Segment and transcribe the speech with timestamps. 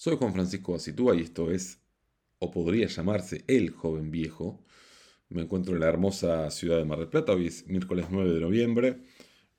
[0.00, 1.82] Soy Juan Francisco Acitúa y esto es,
[2.38, 4.64] o podría llamarse, El Joven Viejo.
[5.28, 8.40] Me encuentro en la hermosa ciudad de Mar del Plata, hoy es miércoles 9 de
[8.40, 9.00] noviembre,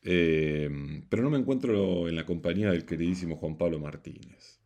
[0.01, 0.69] eh,
[1.09, 4.61] pero no me encuentro en la compañía del queridísimo Juan Pablo Martínez,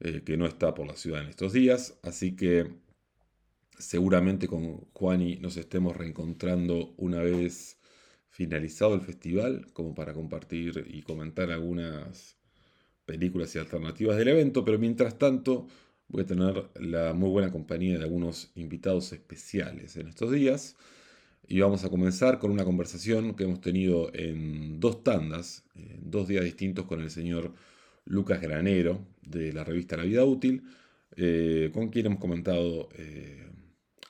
[0.00, 2.70] eh, que no está por la ciudad en estos días, así que
[3.78, 7.80] seguramente con Juani nos estemos reencontrando una vez
[8.28, 12.37] finalizado el festival, como para compartir y comentar algunas
[13.08, 15.66] películas y alternativas del evento, pero mientras tanto
[16.08, 20.76] voy a tener la muy buena compañía de algunos invitados especiales en estos días.
[21.48, 25.64] Y vamos a comenzar con una conversación que hemos tenido en dos tandas,
[26.02, 27.54] dos días distintos con el señor
[28.04, 30.64] Lucas Granero de la revista La Vida Útil,
[31.16, 33.46] eh, con quien hemos comentado eh,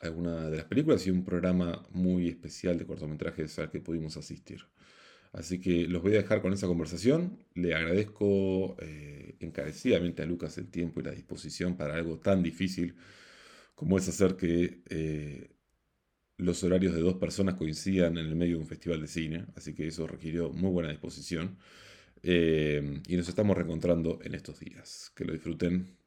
[0.01, 4.65] algunas de las películas y un programa muy especial de cortometrajes al que pudimos asistir.
[5.33, 7.39] Así que los voy a dejar con esa conversación.
[7.55, 12.97] Le agradezco eh, encarecidamente a Lucas el tiempo y la disposición para algo tan difícil
[13.75, 15.51] como es hacer que eh,
[16.39, 19.47] los horarios de dos personas coincidan en el medio de un festival de cine.
[19.57, 21.59] Así que eso requirió muy buena disposición.
[22.23, 25.13] Eh, y nos estamos reencontrando en estos días.
[25.15, 25.98] Que lo disfruten.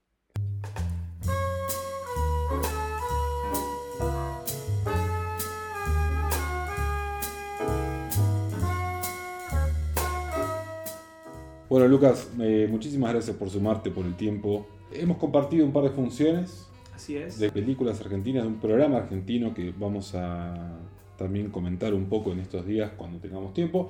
[11.72, 14.68] Bueno, Lucas, eh, muchísimas gracias por sumarte, por el tiempo.
[14.92, 16.68] Hemos compartido un par de funciones.
[16.94, 17.40] Así es.
[17.40, 20.80] De películas argentinas, de un programa argentino que vamos a
[21.18, 23.90] también comentar un poco en estos días cuando tengamos tiempo.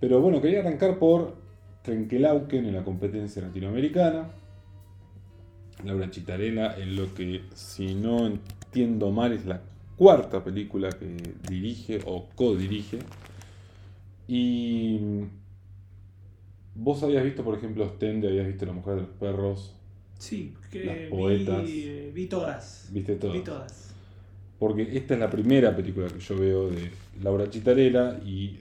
[0.00, 1.36] Pero bueno, quería arrancar por
[1.82, 4.30] Trenkelauken en la competencia latinoamericana.
[5.84, 9.60] Laura Chitarela en lo que, si no entiendo mal, es la
[9.98, 13.00] cuarta película que dirige o co-dirige.
[14.26, 15.00] Y
[16.74, 19.74] Vos habías visto, por ejemplo, Stende, habías visto La Mujer de los Perros.
[20.18, 21.64] Sí, que Las poetas.
[21.64, 22.88] Vi, eh, vi todas.
[22.92, 23.36] ¿Viste todas?
[23.36, 23.94] Vi todas.
[24.58, 26.90] Porque esta es la primera película que yo veo de
[27.22, 28.60] Laura Chitarela y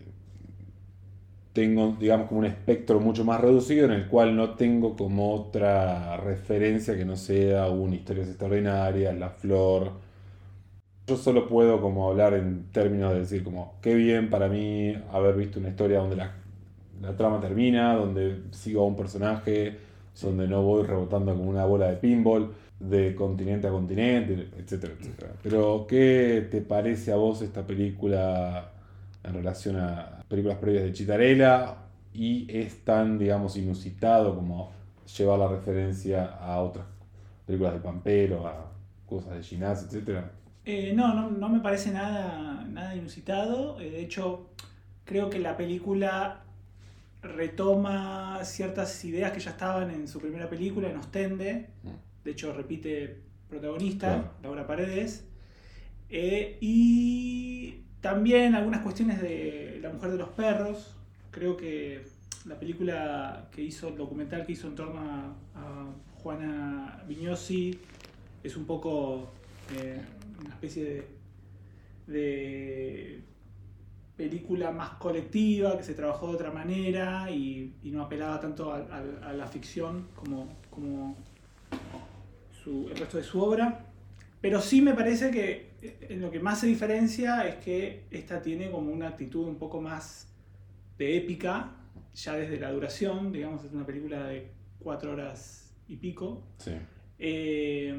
[1.52, 6.16] tengo, digamos, como un espectro mucho más reducido en el cual no tengo como otra
[6.18, 9.92] referencia que no sea una historias extraordinarias, La Flor.
[11.08, 15.36] Yo solo puedo como hablar en términos de decir como qué bien para mí haber
[15.36, 16.34] visto una historia donde la
[17.02, 19.78] la trama termina, donde sigo a un personaje,
[20.22, 25.34] donde no voy rebotando como una bola de pinball, de continente a continente, etcétera, etcétera.
[25.42, 28.72] Pero, ¿qué te parece a vos esta película
[29.24, 31.76] en relación a películas previas de Chitarella?
[32.14, 34.72] Y es tan, digamos, inusitado como
[35.18, 36.86] llevar la referencia a otras
[37.46, 38.72] películas de Pampero, a
[39.06, 40.32] cosas de Ginás, etcétera.
[40.66, 43.80] Eh, no, no, no me parece nada, nada inusitado.
[43.80, 44.50] Eh, de hecho,
[45.04, 46.44] creo que la película
[47.22, 51.70] retoma ciertas ideas que ya estaban en su primera película, en Ostende.
[51.84, 52.24] Mm.
[52.24, 55.26] De hecho, repite protagonista, Laura Paredes.
[56.10, 60.96] Eh, y también algunas cuestiones de La mujer de los perros.
[61.32, 62.04] Creo que
[62.46, 65.36] la película que hizo, el documental que hizo en torno a,
[66.22, 67.80] Juana Vignosi,
[68.44, 69.32] es un poco
[69.74, 70.02] eh,
[70.42, 71.06] una especie
[72.08, 73.24] de
[74.20, 79.48] película más colectiva, que se trabajó de otra manera y, no apelaba tanto a, la
[79.48, 81.16] ficción como, como
[82.92, 83.86] el resto de su obra.
[84.42, 88.42] Pero sí me parece que eh, en lo que más se diferencia es que esta
[88.42, 90.28] tiene como una actitud un poco más
[90.98, 91.72] de épica,
[92.14, 96.44] ya desde la duración, digamos, es una película de cuatro horas y pico.
[97.18, 97.98] Eh,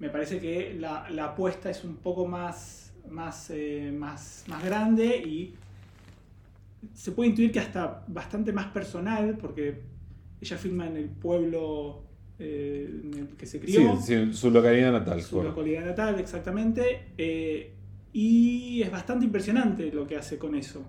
[0.00, 5.16] me parece que la, la apuesta es un poco más más, eh, más, más grande
[5.18, 5.54] y
[6.92, 9.82] se puede intuir que hasta bastante más personal, porque
[10.40, 12.02] ella filma en el pueblo
[12.38, 13.96] eh, en el que se crió.
[13.96, 15.22] Sí, su localidad natal.
[15.22, 17.12] Su localidad natal, exactamente.
[17.16, 17.72] Eh,
[18.12, 20.84] y es bastante impresionante lo que hace con eso.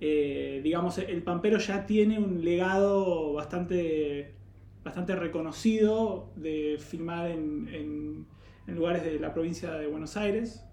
[0.00, 4.34] digamos, el Pampero ya tiene un legado bastante,
[4.82, 8.26] bastante reconocido de filmar en,
[8.66, 10.63] en lugares de la provincia de Buenos Aires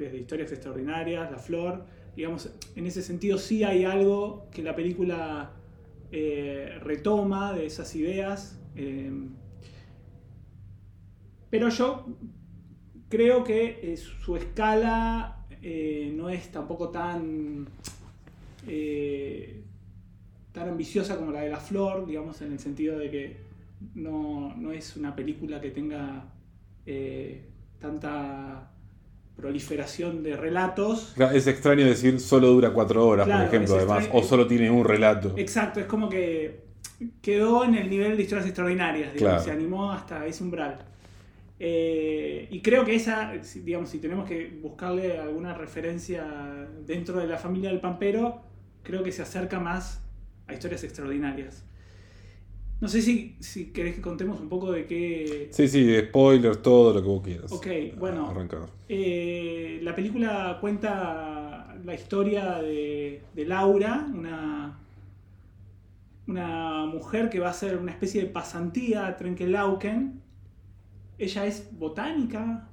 [0.00, 1.84] desde historias extraordinarias, La Flor,
[2.16, 5.52] digamos, en ese sentido sí hay algo que la película
[6.10, 8.58] eh, retoma de esas ideas.
[8.74, 9.12] Eh,
[11.50, 12.06] pero yo
[13.08, 15.36] creo que eh, su escala
[16.12, 17.68] no es tampoco tan,
[20.52, 23.36] tan ambiciosa como la de La Flor, digamos, en el sentido de que
[23.94, 26.32] no, no es una película que tenga
[27.78, 28.70] tanta
[29.36, 31.14] proliferación de relatos.
[31.32, 35.34] Es extraño decir solo dura cuatro horas, por ejemplo, además, o solo tiene un relato.
[35.36, 36.64] Exacto, es como que
[37.22, 40.78] quedó en el nivel de historias extraordinarias, digamos, se animó hasta ese umbral.
[41.62, 43.32] Eh, y creo que esa,
[43.62, 46.24] digamos, si tenemos que buscarle alguna referencia
[46.86, 48.42] dentro de la familia del Pampero,
[48.82, 50.02] creo que se acerca más
[50.46, 51.64] a historias extraordinarias.
[52.80, 55.48] No sé si, si querés que contemos un poco de qué...
[55.52, 57.52] Sí, sí, de spoilers, todo lo que vos quieras.
[57.52, 57.66] Ok,
[57.98, 58.32] bueno.
[58.88, 64.78] Eh, la película cuenta la historia de, de Laura, una,
[66.26, 70.20] una mujer que va a hacer una especie de pasantía a Trenkelauken
[71.20, 72.66] ella es botánica.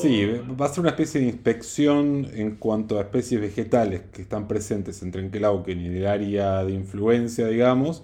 [0.00, 0.24] Sí,
[0.58, 5.02] va a ser una especie de inspección en cuanto a especies vegetales que están presentes
[5.02, 8.02] en Trenkelauken y el área de influencia, digamos,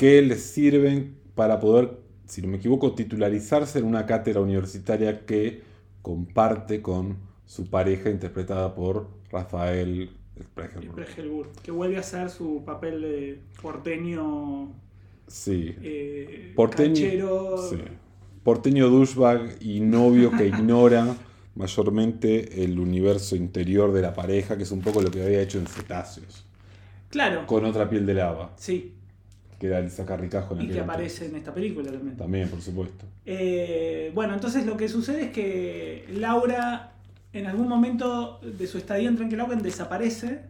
[0.00, 5.60] que les sirven para poder, si no me equivoco, titularizarse en una cátedra universitaria que
[6.00, 10.08] comparte con su pareja interpretada por Rafael
[10.42, 11.52] Spregelburg.
[11.62, 14.72] Que vuelve a hacer su papel de porteño.
[15.26, 15.76] Sí.
[15.82, 17.58] Eh, porteño.
[17.68, 17.76] Sí
[18.42, 21.14] porteño douchebag y novio que ignora
[21.56, 25.58] mayormente el universo interior de la pareja, que es un poco lo que había hecho
[25.58, 26.46] en Cetáceos.
[27.10, 27.46] Claro.
[27.46, 28.52] Con otra piel de lava.
[28.56, 28.94] Sí.
[29.60, 32.16] Que era el sacarricajo en Y que aparece en esta película también.
[32.16, 33.04] También, por supuesto.
[33.26, 36.94] Eh, bueno, entonces lo que sucede es que Laura,
[37.34, 40.40] en algún momento de su estadía en Tranquilauken, desaparece.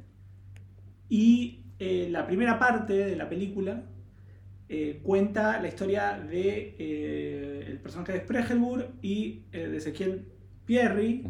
[1.09, 3.83] Y eh, la primera parte de la película
[4.69, 10.25] eh, cuenta la historia de el personaje de Spregelburg y de Ezequiel
[10.67, 11.25] Pierri,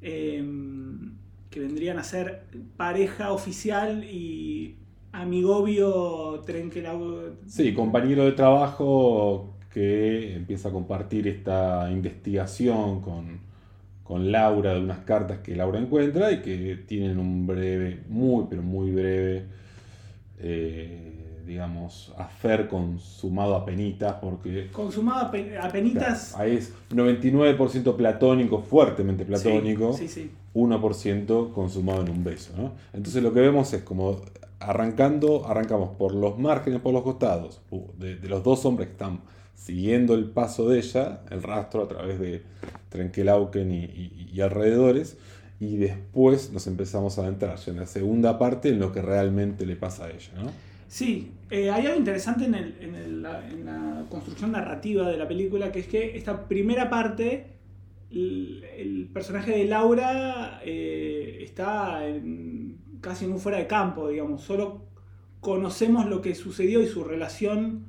[0.00, 1.16] em,
[1.48, 2.42] que vendrían a ser
[2.76, 4.78] pareja oficial y
[5.20, 7.36] amigobio Trenkelau.
[7.46, 13.40] Sí, compañero de trabajo que empieza a compartir esta investigación con,
[14.02, 18.62] con Laura de unas cartas que Laura encuentra y que tienen un breve, muy pero
[18.62, 19.46] muy breve
[21.48, 24.68] digamos, afer consumado a penitas, porque...
[24.70, 26.36] Consumado a, penitas...
[26.36, 32.72] ahí es 99% platónico, fuertemente platónico, sí, sí, 1% consumado en un beso, ¿no?
[32.92, 34.20] Entonces lo que vemos es como
[34.60, 37.60] arrancando, arrancamos por los márgenes, por los costados,
[37.98, 39.20] de, los dos hombres que están
[39.54, 42.42] siguiendo el paso de ella, el rastro a través de
[42.88, 45.18] Trenkelauken y, alrededores,
[45.60, 49.76] y después nos empezamos a adentrar en la segunda parte en lo que realmente le
[49.76, 50.50] pasa a ella, ¿no?
[50.86, 56.16] Sí, eh, hay algo interesante en, la, construcción narrativa de la película, que es que
[56.16, 57.46] esta primera parte,
[58.10, 62.06] el, personaje de Laura eh, está
[63.00, 64.88] casi en un fuera de campo, digamos, solo
[65.40, 67.86] conocemos lo que sucedió y su relación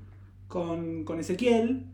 [0.47, 1.85] con, Ezequiel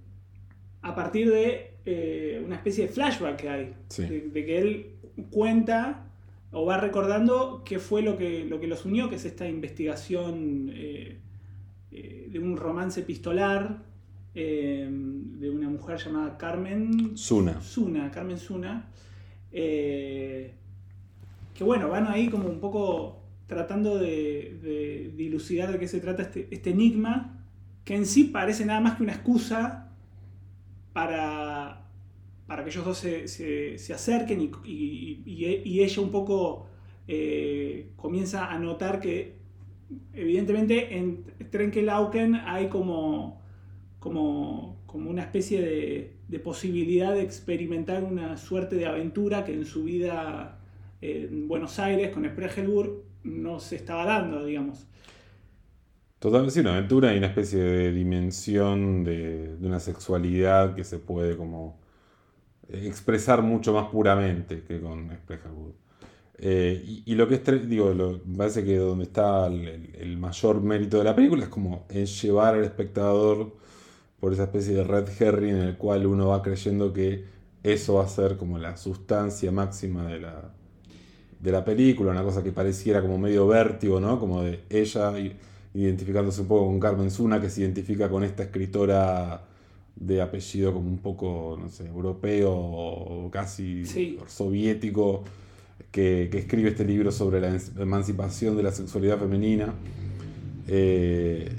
[0.82, 4.96] a partir de eh, una especie de flashback que hay, de que él
[5.30, 6.08] cuenta
[6.52, 10.70] o va recordando qué fue lo que, lo que los unió, que es esta investigación
[10.74, 11.20] eh,
[11.92, 13.84] eh, de un romance epistolar
[14.34, 17.62] de una mujer llamada Carmen Zuna.
[17.62, 18.90] Zuna, Carmen Zuna.
[21.56, 26.48] Que bueno, van ahí como un poco tratando de, dilucidar de qué se trata este,
[26.52, 27.48] este, enigma,
[27.84, 29.92] que en sí parece nada más que una excusa
[30.94, 31.86] para
[32.48, 36.68] para que ellos dos se, acerquen y, ella un poco
[37.07, 39.36] eh, comienza a notar que
[40.13, 43.42] evidentemente en Trenkelauken hay como,
[44.00, 49.85] como, como una especie de, posibilidad de experimentar una suerte de aventura que en su
[49.85, 50.59] vida
[51.02, 54.87] en Buenos Aires con Spregelburg no se estaba dando, digamos.
[56.19, 61.35] Totalmente, sí, una aventura y una especie de dimensión de, una sexualidad que se puede
[61.37, 61.80] como
[62.69, 65.73] expresar mucho más puramente que con Sprecherwood.
[66.37, 67.94] Eh, y, lo que es, digo,
[68.25, 72.56] me parece que donde está el, mayor mérito de la película es como en llevar
[72.56, 73.56] al espectador
[74.19, 77.25] por esa especie de red herring en el cual uno va creyendo que
[77.64, 80.54] eso va a ser como la sustancia máxima de la,
[81.39, 84.19] de la película, una cosa que pareciera como medio vértigo, ¿no?
[84.19, 85.13] Como de ella
[85.73, 89.44] identificándose un poco con Carmen Zuna, que se identifica con esta escritora
[89.95, 93.83] de apellido como un poco, no sé, europeo o casi
[94.27, 95.23] soviético,
[95.92, 99.73] que, escribe este libro sobre la emancipación de la sexualidad femenina.
[100.68, 101.49] Eh,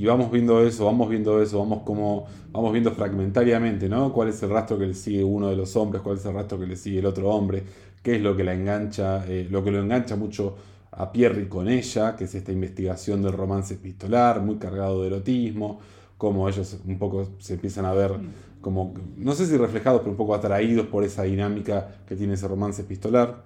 [0.00, 4.12] y vamos viendo eso, vamos viendo eso, vamos como vamos viendo fragmentariamente, ¿no?
[4.14, 6.58] Cuál es el rastro que le sigue uno de los hombres, cuál es el rastro
[6.58, 7.62] que le sigue el otro hombre,
[8.02, 10.56] qué es lo que la engancha, eh, lo que lo engancha mucho
[10.90, 15.80] a Pierre con ella, que es esta investigación del romance epistolar, muy cargado de erotismo
[16.16, 18.12] cómo ellos un poco se empiezan a ver
[18.60, 22.46] como, no sé si reflejados, pero un poco atraídos por esa dinámica que tiene ese
[22.46, 23.44] romance epistolar.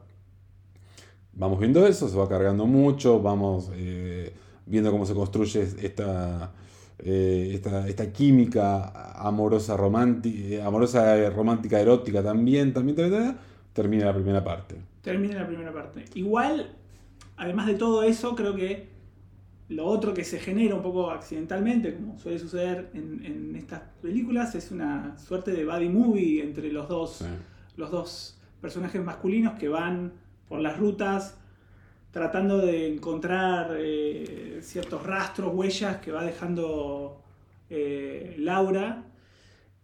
[1.34, 4.32] Vamos viendo eso, se va cargando mucho, vamos eh,
[4.66, 6.52] viendo cómo se construye esta,
[6.99, 13.37] eh, esta, esta, química amorosa, romántica, amorosa, romántica, erótica también, también,
[13.73, 14.76] termina la primera parte.
[15.02, 16.04] Termina la primera parte.
[16.14, 16.71] Igual,
[17.37, 18.94] además de todo eso, creo que
[19.68, 24.71] lo otro que se genera un poco accidentalmente, como suele suceder en, estas películas, es
[24.71, 27.25] una suerte de buddy movie entre los dos,
[27.76, 30.12] los dos personajes masculinos que van
[30.49, 31.38] por las rutas
[32.14, 37.21] tratando de encontrar eh, ciertos rastros, huellas que va dejando
[37.68, 39.02] eh, Laura.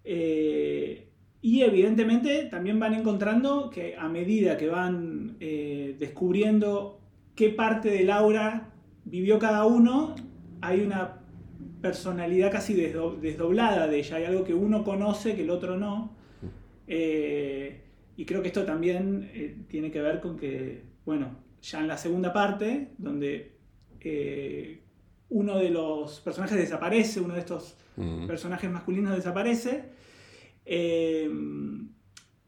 [0.04, 1.08] Eh,
[1.42, 7.00] y evidentemente también van encontrando que a medida que van descubriendo
[7.34, 8.70] qué parte de Laura
[9.04, 10.14] vivió cada uno,
[10.60, 11.22] hay una
[11.80, 16.14] personalidad casi desdoblada de ella, hay algo que uno conoce que el otro no.
[16.86, 22.32] y creo que esto también tiene que ver con que, bueno, ya en la segunda
[22.32, 23.56] parte, donde
[24.00, 24.80] eh,
[25.28, 27.76] uno de los personajes desaparece, uno de estos
[28.26, 29.84] personajes masculinos desaparece,
[30.64, 31.30] eh,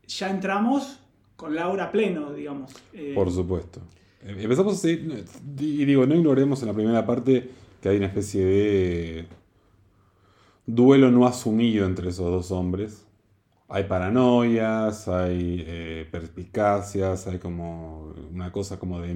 [0.07, 1.00] ya entramos
[1.37, 2.73] con Laura pleno, digamos.
[2.92, 3.81] Eh, Por supuesto.
[4.25, 5.04] Empezamos así,
[5.59, 7.50] y digo, no ignoremos en la primera parte
[7.81, 9.26] que hay una especie de
[10.64, 13.04] duelo no asumido entre esos dos hombres
[13.73, 19.14] hay paranoias, hay eh, perspicacias, hay como una cosa como de,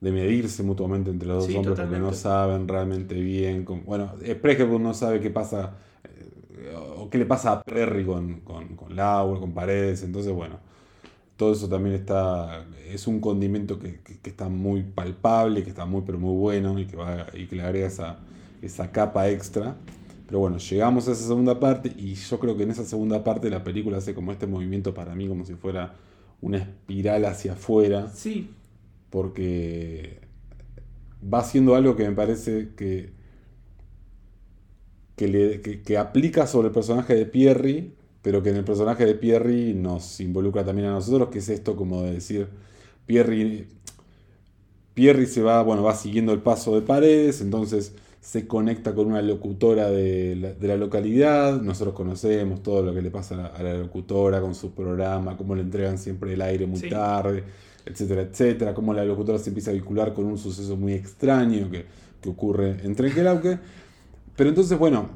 [0.00, 3.64] medirse mutuamente entre los dos hombres porque no saben realmente bien.
[3.86, 5.74] bueno, Spregelburg no sabe qué pasa
[6.04, 10.58] eh, o qué le pasa a Perry con, con, con Laura, con Paredes, entonces bueno,
[11.40, 16.18] todo eso también está, es un condimento que, está muy palpable, que está muy pero
[16.18, 18.18] muy bueno y que, va, y que le agrega esa,
[18.60, 19.76] esa capa extra.
[20.30, 23.50] Pero bueno, llegamos a esa segunda parte y yo creo que en esa segunda parte
[23.50, 25.96] la película hace como este movimiento para mí como si fuera
[26.40, 28.08] una espiral hacia afuera.
[28.14, 28.48] Sí.
[29.10, 30.20] Porque
[31.20, 33.10] va haciendo algo que me parece que,
[35.16, 40.20] que, aplica sobre el personaje de Pierry, pero que en el personaje de Pierry nos
[40.20, 42.46] involucra también a nosotros, que es esto como de decir,
[43.04, 43.66] Pierry,
[44.94, 49.22] Pierry se va, bueno, va siguiendo el paso de Paredes, entonces se conecta con una
[49.22, 54.54] locutora de la, localidad, nosotros conocemos todo lo que le pasa a la, locutora con
[54.54, 57.44] su programa, cómo le entregan siempre el aire muy tarde,
[57.86, 61.86] etcétera, etcétera, cómo la locutora se empieza a vincular con un suceso muy extraño que,
[62.28, 63.58] ocurre en Trenquelauque.
[64.36, 65.08] Pero entonces, bueno,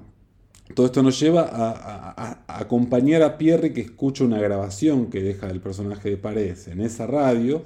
[0.75, 5.61] todo esto nos lleva a, acompañar a Pierre que escucha una grabación que deja el
[5.61, 7.62] personaje de Paredes en esa radio,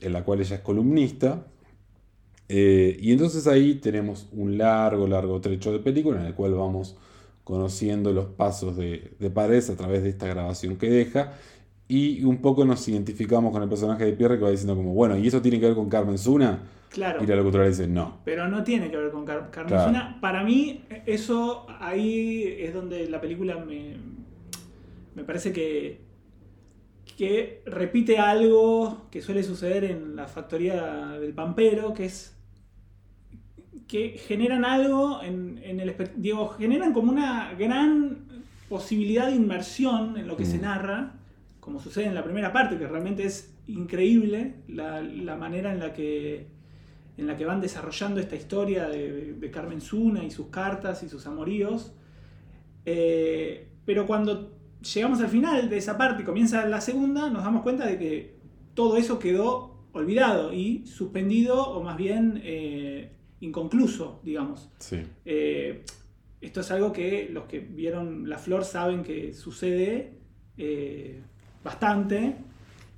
[0.00, 1.46] en la cual ella es columnista,
[2.48, 6.96] eh, y entonces ahí tenemos un largo, largo trecho de película en el cual vamos
[7.44, 11.32] conociendo los pasos de, de Paredes a través de esta grabación que deja.
[11.88, 15.16] Y un poco nos identificamos con el personaje de Pierre que va diciendo como, bueno,
[15.16, 16.64] ¿y eso tiene que ver con Carmen Zuna?
[16.90, 17.22] Claro.
[17.22, 18.18] Y la locutora dice, no.
[18.24, 20.18] Pero no tiene que ver con Carmen Zuna.
[20.20, 23.96] Para mí, eso ahí es donde la película me,
[25.14, 26.00] me parece que,
[27.16, 32.35] que repite algo que suele suceder en la factoría del Pampero, que es
[33.88, 38.18] que generan algo en, el digo, generan como una gran
[38.68, 40.62] posibilidad de inmersión en lo que se mm.
[40.62, 41.14] narra,
[41.60, 46.54] como sucede en la primera parte, que realmente es increíble la, manera en la que
[47.16, 51.26] en la que van desarrollando esta historia de, Carmen Zuna y sus cartas y sus
[51.26, 51.94] amoríos.
[52.84, 54.52] Eh, pero cuando
[54.94, 58.36] llegamos al final de esa parte y comienza la segunda, nos damos cuenta de que
[58.74, 64.68] todo eso quedó olvidado y suspendido, o más bien eh, inconcluso, digamos.
[65.24, 65.84] Eh,
[66.40, 70.12] esto es algo que los que vieron La Flor saben que sucede
[70.56, 71.20] eh,
[71.62, 72.36] bastante.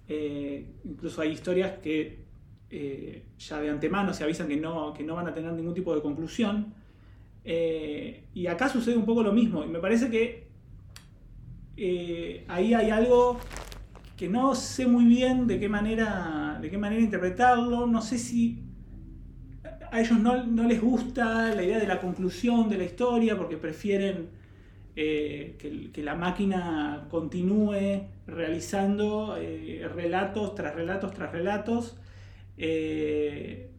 [0.08, 2.26] Eh, incluso hay historias que
[3.38, 6.02] ya de antemano se avisan que no, que no van a tener ningún tipo de
[6.02, 6.74] conclusión.
[7.44, 9.64] y acá sucede un poco lo mismo.
[9.64, 10.48] Y me parece que
[12.48, 13.38] ahí hay algo
[14.16, 17.86] que no sé muy bien de qué manera, de qué manera interpretarlo.
[17.86, 18.67] No sé si
[19.90, 24.28] a ellos no, les gusta la idea de la conclusión de la historia porque prefieren
[24.96, 25.56] eh,
[25.92, 31.96] que, la máquina continúe realizando eh, relatos tras relatos tras relatos.
[32.56, 33.70] Eh,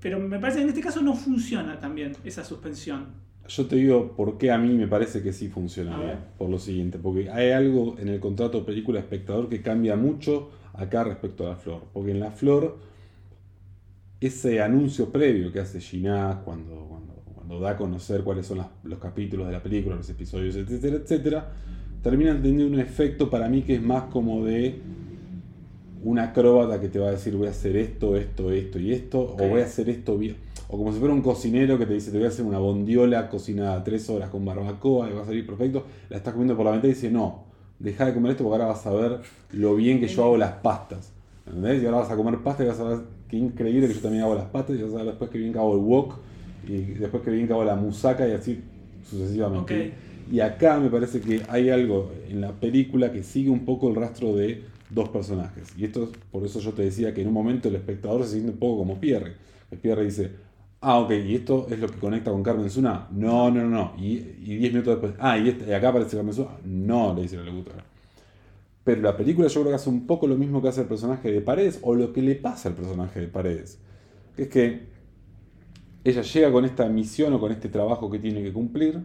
[0.00, 3.08] pero me parece que en este caso no funciona también esa suspensión.
[3.48, 5.98] Yo te digo por qué a mí me parece que sí funciona.
[6.38, 11.46] Por lo siguiente, porque hay algo en el contrato película-espectador que cambia mucho acá respecto
[11.46, 11.82] a la flor.
[11.92, 12.89] Porque en la flor
[14.20, 16.86] ese anuncio previo que hace Gina cuando,
[17.34, 21.52] cuando, da a conocer cuáles son los capítulos de la película, los episodios, etcétera, etcétera,
[22.02, 24.80] terminan teniendo un efecto para mí que es más como de
[26.04, 29.20] una acróbata que te va a decir voy a hacer esto, esto, esto y esto,
[29.20, 30.36] o voy a hacer esto bien.
[30.68, 33.28] O como si fuera un cocinero que te dice, te voy a hacer una bondiola
[33.28, 35.84] cocinada tres horas con barbacoa y va a salir perfecto.
[36.08, 37.44] La estás comiendo por la ventana y dice, no,
[37.80, 39.20] deja de comer esto porque ahora vas a ver
[39.52, 41.12] lo bien que yo hago las pastas.
[41.44, 41.82] ¿Entendés?
[41.82, 42.98] Y ahora vas a comer pasta y vas a ver
[43.30, 45.56] qué increíble que yo también hago las pastas y vas a ver después que bien
[45.56, 46.14] hago el wok
[46.66, 48.60] y después que bien hago la musaca y así
[49.08, 49.92] sucesivamente.
[50.30, 53.96] Y acá me parece que hay algo en la película que sigue un poco el
[53.96, 55.72] rastro de dos personajes.
[55.76, 58.52] Y esto por eso yo te decía que en un momento el espectador se siente
[58.52, 59.34] un poco como Pierre.
[59.70, 60.30] El Pierre dice,
[60.80, 63.08] ah, ok, y esto es lo que conecta con Carmen Zuna.
[63.10, 63.92] No, no, no, no.
[63.98, 66.50] Y, diez minutos después, ah, y, este, acá aparece Carmen Zuna.
[66.64, 67.84] No, le dice la locutora.
[68.90, 71.30] Pero la película yo creo que hace un poco lo mismo que hace el personaje
[71.30, 73.78] de Paredes, o lo que le pasa al personaje de Paredes.
[74.34, 74.80] Que es que
[76.02, 79.00] ella llega con esta misión o con este trabajo que tiene que cumplir,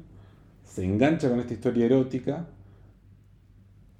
[0.64, 2.48] se engancha con esta historia erótica,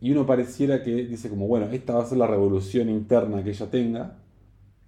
[0.02, 3.52] y uno pareciera que dice como, bueno, esta va a ser la revolución interna que
[3.52, 4.18] ella tenga,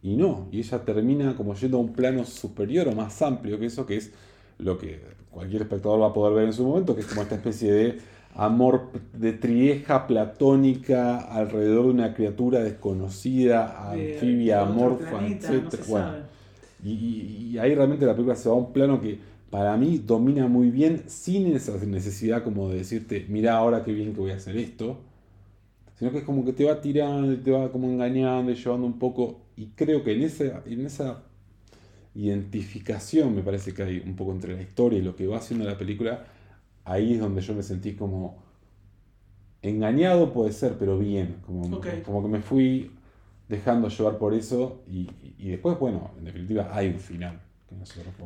[0.02, 3.68] y no, y ella termina como yendo a un plano superior o más amplio que
[3.68, 4.14] eso, que es
[4.58, 5.00] lo que
[5.30, 8.17] cualquier espectador va a poder ver en su momento, que es como esta especie de
[8.36, 15.76] amor de trieja platónica alrededor de una criatura desconocida, anfibia, amorfa, etc.
[15.88, 16.12] bueno,
[16.84, 19.20] y, ahí realmente la película se va a un plano que
[19.50, 24.14] para mí domina muy bien sin esa necesidad como de decirte, mira ahora qué bien
[24.14, 24.98] que voy a hacer esto,
[25.98, 28.86] sino que es como que te va tirando y te va como engañando y llevando
[28.86, 31.24] un poco, y creo que en esa, en esa
[32.14, 35.66] identificación me parece que hay un poco entre la historia y lo que va haciendo
[35.66, 36.26] la película,
[36.88, 38.38] ahí es donde yo me sentí como
[39.62, 42.92] engañado puede ser, pero bien, como, como que me fui
[43.50, 45.08] dejando llevar por eso y,
[45.50, 47.40] después, bueno, en definitiva hay un final.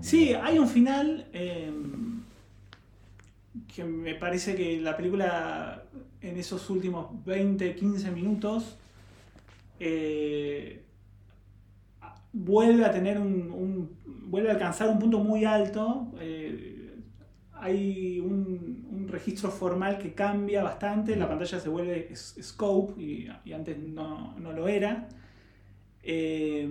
[0.01, 2.21] sí, hay un final em,
[3.73, 5.83] que me parece que la película
[6.21, 8.77] en esos últimos 20, 15 minutos
[9.79, 10.83] eh,
[12.31, 13.89] vuelve a tener un,
[14.27, 16.11] vuelve a alcanzar un punto muy alto.
[16.19, 16.70] Eh,
[17.61, 24.35] hay un, registro formal que cambia bastante, la pantalla se vuelve scope y, antes no,
[24.39, 25.09] lo era.
[26.01, 26.67] Eh,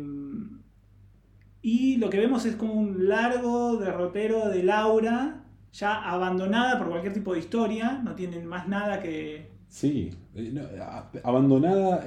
[1.62, 7.12] y lo que vemos es como un largo derrotero de Laura, ya abandonada por cualquier
[7.12, 10.52] tipo de historia, no tienen más nada que, Sí, eh,
[11.22, 12.04] abandonada,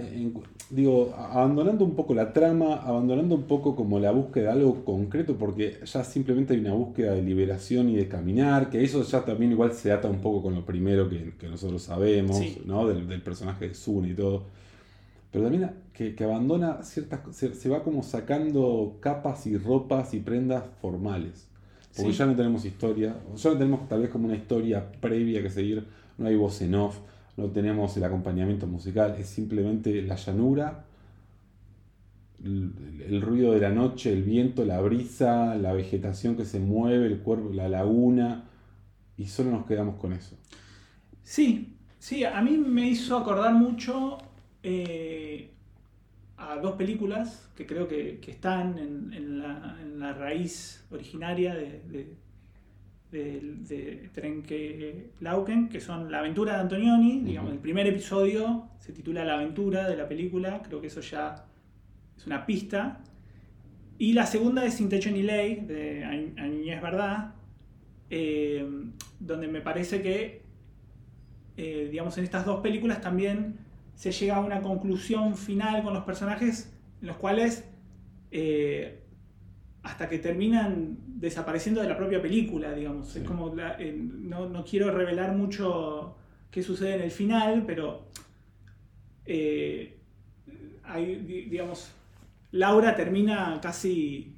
[0.69, 5.37] digo, abandonando un poco la trama, abandonando un poco como la búsqueda de algo concreto,
[5.37, 9.53] porque ya simplemente hay una búsqueda de liberación y de caminar, que eso ya también
[9.53, 12.85] igual se ata un poco con lo primero que, nosotros sabemos, ¿no?
[12.85, 14.43] Del, personaje de Sun y todo.
[15.31, 20.65] Pero también que, abandona ciertas, se, se, va como sacando capas y ropas y prendas
[20.81, 21.47] formales.
[21.95, 25.49] Porque ya no tenemos historia, ya no tenemos tal vez como una historia previa que
[25.49, 25.85] seguir,
[26.17, 26.99] no hay voz en off
[27.37, 30.85] no tenemos el acompañamiento musical, es simplemente la llanura,
[32.43, 37.19] el, ruido de la noche, el viento, la brisa, la vegetación que se mueve, el
[37.19, 38.43] cuerpo, la laguna,
[39.17, 40.37] y solo nos quedamos con eso.
[41.23, 44.17] Sí, sí, a mí me hizo acordar mucho
[44.61, 45.51] eh,
[46.37, 52.13] a dos películas que creo que, están en, la, raíz originaria de,
[53.13, 59.23] de Trenque Lauken, que son La aventura de Antonioni, digamos, el primer episodio se titula
[59.23, 61.45] La aventura de la película, creo que eso ya
[62.17, 63.01] es una pista.
[63.97, 67.35] Y la segunda es Sin techo ni ley, de Añez Verdad,
[68.09, 68.67] eh,
[69.19, 70.41] donde me parece que,
[71.55, 73.59] eh, digamos, en estas dos películas también
[73.95, 77.69] se llega a una conclusión final con los personajes en los cuales
[78.31, 79.02] eh,
[79.83, 83.15] hasta que terminan desapareciendo de la propia película, digamos.
[83.15, 86.15] Es como, no, quiero revelar mucho
[86.49, 88.07] qué sucede en el final, pero
[89.25, 89.97] eh,
[90.83, 91.15] hay,
[91.49, 91.91] digamos,
[92.51, 94.35] Laura termina casi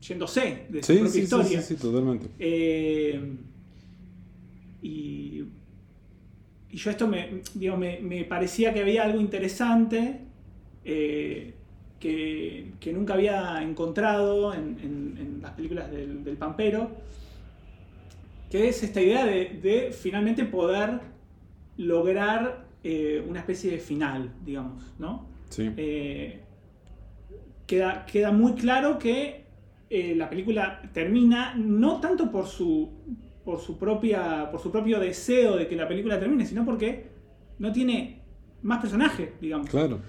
[0.00, 1.62] yéndose de su propia historia.
[1.62, 2.28] Sí, sí, totalmente.
[2.38, 3.36] Eh,
[4.82, 5.44] y,
[6.70, 10.20] y, yo esto me, digo, me, parecía que había algo interesante.
[12.04, 16.90] Que, nunca había encontrado en, las películas del, Pampero,
[18.50, 21.00] que es esta idea de, finalmente poder
[21.78, 25.26] lograr eh, una especie de final, digamos, ¿no?
[25.58, 26.42] Eh,
[27.66, 29.46] queda, queda muy claro que
[29.88, 32.90] eh, la película termina no tanto por su,
[33.46, 37.06] por, su propia, por su propio deseo de que la película termine, sino porque
[37.58, 38.20] no tiene
[38.60, 39.70] más personajes, digamos.
[39.70, 40.00] Claro.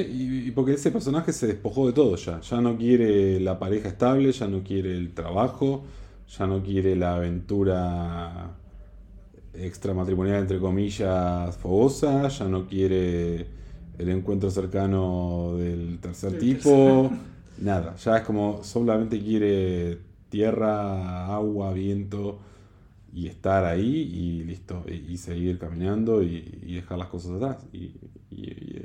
[0.00, 2.40] Y, porque ese personaje se despojó de todo ya.
[2.40, 5.84] Ya no quiere la pareja estable, ya no quiere el trabajo,
[6.28, 8.50] ya no quiere la aventura
[9.54, 13.46] extramatrimonial, entre comillas, fogosa, ya no quiere
[13.98, 17.10] el encuentro cercano del tercer tipo.
[17.58, 17.96] nada.
[17.96, 22.38] Ya es como solamente quiere tierra, agua, viento
[23.16, 24.84] y estar ahí y listo.
[24.86, 27.66] Y, seguir caminando y, dejar las cosas atrás.
[27.72, 27.94] Y,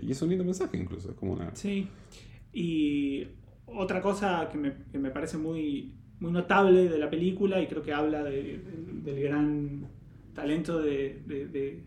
[0.10, 1.12] es un lindo mensaje incluso.
[1.12, 1.54] Es como una...
[1.54, 1.90] Sí.
[2.54, 3.28] Y
[3.66, 7.84] otra cosa que me, que me parece muy, muy notable de la película y creo
[7.84, 9.90] que habla del gran
[10.34, 11.84] talento de, de,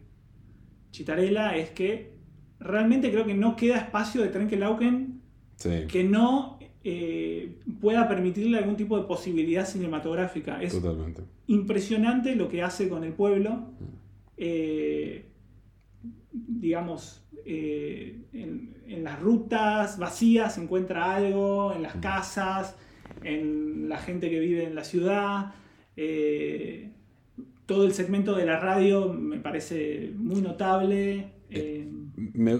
[0.90, 2.12] Chitarella es que
[2.60, 5.22] realmente creo que no queda espacio de Trenkelauken
[5.88, 6.53] que no
[6.84, 10.62] eh, pueda permitirle algún tipo de posibilidad cinematográfica.
[10.62, 10.78] Es
[11.46, 13.50] impresionante lo que hace con el pueblo.
[13.50, 13.84] Mm.
[14.36, 15.24] Eh,
[16.32, 22.00] digamos, eh, en, las rutas vacías se encuentra algo, en las mm.
[22.00, 22.76] casas,
[23.22, 25.54] en la gente que vive en la ciudad.
[25.96, 26.90] Eh,
[27.66, 31.32] todo el segmento de la radio me parece muy notable.
[31.50, 31.88] Eh,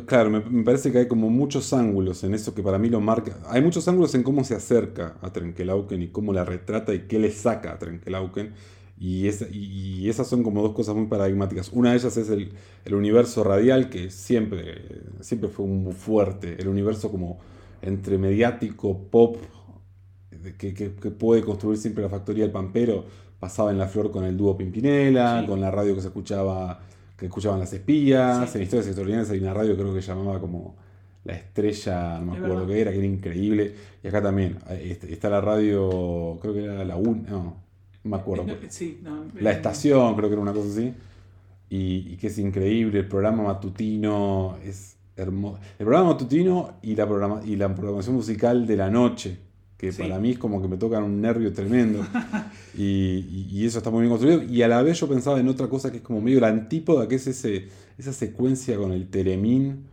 [0.07, 3.39] claro, me, parece que hay como muchos ángulos en eso que para mí lo marca.
[3.49, 7.19] Hay muchos ángulos en cómo se acerca a Trenkelauken y cómo la retrata y qué
[7.19, 8.53] le saca a Trenkelauken.
[8.99, 11.71] Y, y, esas son como dos cosas muy paradigmáticas.
[11.73, 12.53] Una de ellas es el,
[12.95, 16.57] universo radial, que siempre, siempre fue muy fuerte.
[16.61, 17.41] El universo como
[17.83, 19.37] entre mediático, pop,
[20.59, 23.05] que, puede construir siempre la factoría del Pampero,
[23.39, 26.81] pasaba en La Flor con el dúo Pimpinela, con la radio que se escuchaba,
[27.17, 28.55] que escuchaban las espías.
[28.55, 30.77] En historias extraordinarias hay una radio creo que llamaba como
[31.25, 33.75] La Estrella, no me acuerdo qué era, que era increíble.
[34.03, 37.57] Y acá también este, está la radio, creo que era la 1, no,
[38.05, 38.47] me acuerdo.
[39.41, 40.93] la estación, creo que era una cosa así.
[41.71, 45.59] Y, que es increíble, el programa matutino es hermoso.
[45.79, 49.39] El programa matutino y la, programa, y la programación musical de la noche,
[49.91, 52.05] que para mí es como que me tocan un nervio tremendo.
[52.79, 54.43] y, eso está muy bien construido.
[54.43, 57.09] Y a la vez yo pensaba en otra cosa que es como medio la antípoda,
[57.09, 57.69] que es ese,
[57.99, 59.85] esa secuencia con el Teremín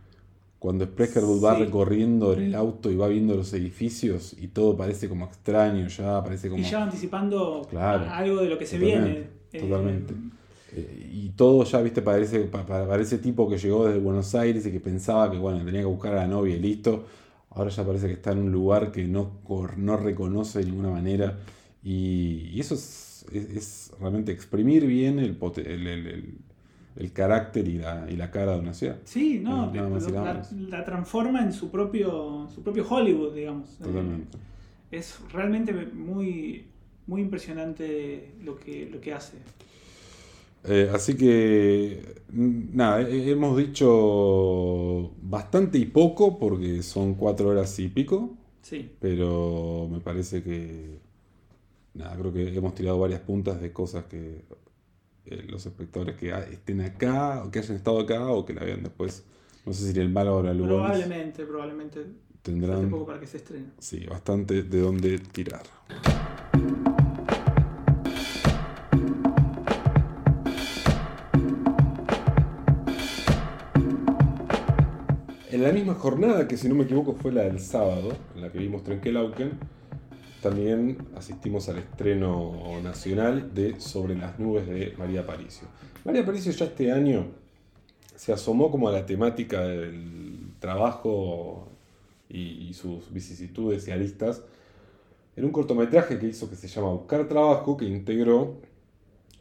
[0.62, 5.08] cuando Sprecher va recorriendo en el auto y va viendo los edificios y todo parece
[5.08, 6.62] como extraño ya, parece como...
[6.62, 9.26] Y ya anticipando algo de lo que se viene.
[9.52, 10.14] Eh, totalmente.
[10.72, 14.70] Eh, y todo ya, viste, parece para, ese tipo que llegó desde Buenos Aires y
[14.70, 17.06] que pensaba que, bueno, tenía que buscar a la novia y listo.
[17.54, 19.40] Ahora ya parece que está en un lugar que no,
[19.76, 21.38] no reconoce de ninguna manera.
[21.84, 25.36] Y, eso es, es, realmente exprimir bien el,
[25.66, 26.38] el
[26.96, 28.98] el carácter y la, y la cara de una ciudad.
[29.04, 33.78] Sí, no, la, transforma en su propio, su propio Hollywood, digamos.
[33.78, 34.36] Totalmente.
[34.36, 36.66] Eh, es realmente muy,
[37.06, 39.38] muy impresionante lo que, lo que hace.
[40.64, 48.36] Eh, así que, nada, hemos dicho bastante y poco porque son cuatro horas y pico.
[48.62, 48.92] Sí.
[49.00, 50.98] Pero me parece que,
[51.94, 54.44] nada, creo que hemos tirado varias puntas de cosas que
[55.26, 58.82] eh, los espectadores que estén acá, o que hayan estado acá, o que la vean
[58.82, 59.24] después.
[59.64, 60.66] No sé si el malo o la luz.
[60.66, 62.06] Probablemente, probablemente.
[62.42, 62.84] Tendrán.
[62.84, 63.66] Un poco para que se estrene.
[63.78, 65.62] Sí, bastante de dónde tirar.
[75.52, 78.50] En la misma jornada, que si no me equivoco fue la del sábado, en la
[78.50, 79.50] que vimos Trenkelauken,
[80.40, 85.68] también asistimos al estreno nacional de Sobre las nubes de María Paricio.
[86.06, 87.26] María Paricio ya este año
[88.16, 91.68] se asomó como a la temática del trabajo
[92.30, 94.40] y, sus vicisitudes y aristas
[95.36, 98.56] en un cortometraje que hizo que se llama Buscar Trabajo, que integró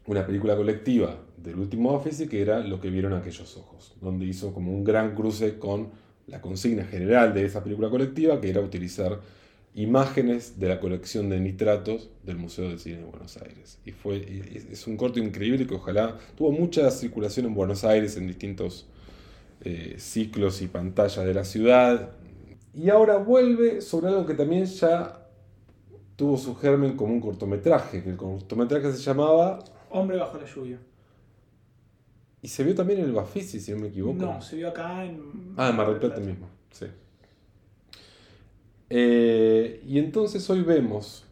[0.07, 4.53] una película colectiva del último Office que era Lo que vieron aquellos ojos, donde hizo
[4.53, 6.00] como un gran cruce con
[6.31, 9.19] la consigna general de esa película colectiva, que era utilizar
[9.75, 13.79] imágenes de la colección de nitratos del Museo del Cine de Buenos Aires.
[13.85, 18.27] Y fue, es un corto increíble que ojalá tuvo mucha circulación en Buenos Aires en
[18.27, 18.87] distintos
[19.63, 22.11] eh, ciclos y pantallas de la ciudad.
[22.73, 25.27] Y ahora vuelve sobre algo que también ya
[26.15, 30.79] tuvo su germen como un cortometraje, que el cortometraje se llamaba Hombre bajo la lluvia.
[32.41, 34.17] Y se vio también en el Bafisi, si no me equivoco.
[34.17, 35.53] No, se vio acá en...
[35.57, 36.87] Ah, en Mar del Plata mismo, sí.
[38.89, 41.25] Eh, y entonces hoy vemos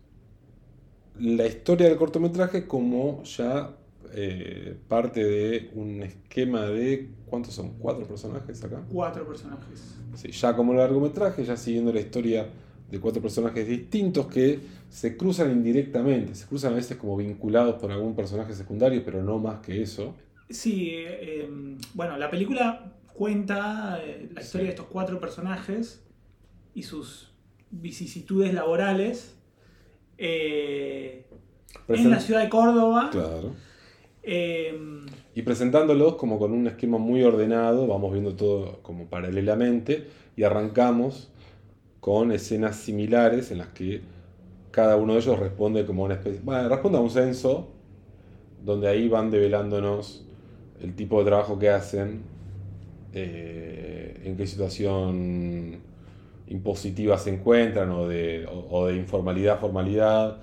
[1.19, 3.75] la historia del cortometraje como ya
[4.13, 7.09] eh, parte de un esquema de.
[7.25, 7.71] ¿Cuántos son?
[7.77, 8.81] ¿Cuatro personajes acá?
[8.91, 9.97] Cuatro personajes.
[10.15, 12.47] Sí, ya como largometraje, ya siguiendo la historia
[12.89, 17.91] de cuatro personajes distintos que se cruzan indirectamente, se cruzan a veces como vinculados por
[17.91, 20.15] algún personaje secundario, pero no más que eso.
[20.49, 21.49] Sí, eh,
[21.93, 24.01] bueno, la película cuenta
[24.33, 26.03] la historia de estos cuatro personajes
[26.73, 27.31] y sus
[27.71, 29.35] vicisitudes laborales
[30.17, 31.25] eh,
[31.87, 33.09] en la ciudad de Córdoba.
[33.11, 33.53] Claro.
[34.23, 34.77] Eh,
[35.35, 41.31] y presentándolos como con un esquema muy ordenado, vamos viendo todo como paralelamente y arrancamos
[41.99, 44.01] con escenas similares en las que
[44.71, 47.69] cada uno de ellos responde como una especie, bueno, responde a un censo,
[48.63, 50.25] donde ahí van develándonos
[50.81, 52.21] el tipo de trabajo que hacen,
[53.13, 55.79] eh, en qué situación
[56.47, 60.37] impositiva se encuentran o de, o, de informalidad, formalidad,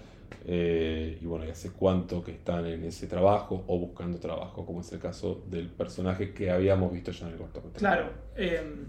[0.45, 4.81] eh, y bueno, y hace cuánto que están en ese trabajo o buscando trabajo, como
[4.81, 7.79] es el caso del personaje que habíamos visto ya en el cortometraje.
[7.79, 8.87] Claro, em,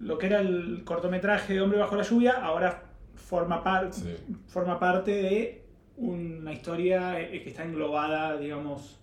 [0.00, 2.84] lo que era el cortometraje de Hombre bajo la lluvia, ahora
[3.16, 3.62] forma,
[4.46, 5.62] forma parte de
[5.96, 8.97] una historia eh, que está englobada, digamos,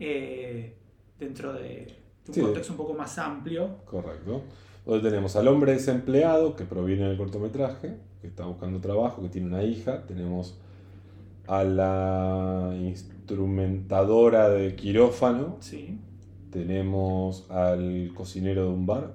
[0.00, 0.74] eh,
[1.18, 1.94] dentro de,
[2.28, 3.78] un contexto un poco más amplio.
[3.84, 4.42] Correcto.
[4.84, 9.46] Donde tenemos al hombre desempleado que proviene del cortometraje, que está buscando trabajo, que tiene
[9.46, 10.04] una hija.
[10.06, 10.58] Tenemos
[11.46, 15.56] a la instrumentadora de quirófano.
[15.60, 15.98] Sí.
[16.50, 19.14] Tenemos al cocinero de un bar.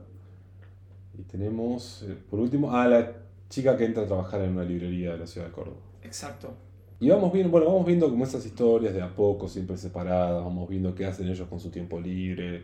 [1.17, 3.13] Y tenemos, eh, por último, a la
[3.49, 5.77] chica que entra a trabajar en una librería de la ciudad de Córdoba.
[6.03, 6.53] Exacto.
[6.99, 10.67] Y vamos viendo, bueno, vamos viendo como esas historias de a poco, siempre separadas, vamos
[10.67, 12.63] viendo qué hacen ellos con su tiempo libre,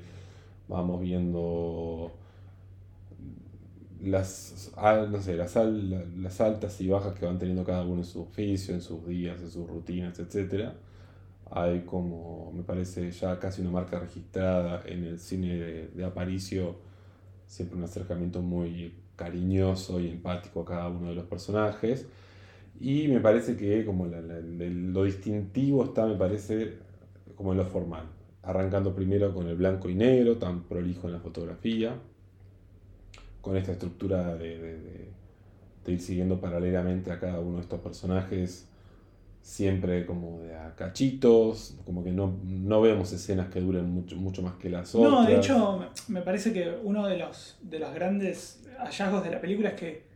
[0.67, 2.11] vamos viendo
[4.03, 4.71] las,
[5.09, 5.55] no sé, las,
[6.41, 9.49] altas y bajas que van teniendo cada uno en su oficio, en sus días, en
[9.49, 10.71] sus rutinas, etc.
[11.51, 15.55] Hay como, me parece, ya casi una marca registrada en el cine
[15.93, 16.75] de Aparicio,
[17.47, 22.05] siempre un acercamiento muy cariñoso y empático a cada uno de los personajes.
[22.79, 26.73] Y me parece que como lo distintivo está, me parece,
[27.35, 28.05] como en lo formal.
[28.43, 31.95] Arrancando primero con el blanco y negro, tan prolijo en la fotografía,
[33.41, 35.09] con esta estructura de,
[35.87, 38.67] ir siguiendo paralelamente a cada uno de estos personajes,
[39.41, 44.41] siempre como de a cachitos, como que no, no vemos escenas que duren mucho, mucho
[44.41, 45.11] más que las otras.
[45.11, 49.39] No, de hecho, me parece que uno de los, de los grandes hallazgos de la
[49.39, 50.14] película es que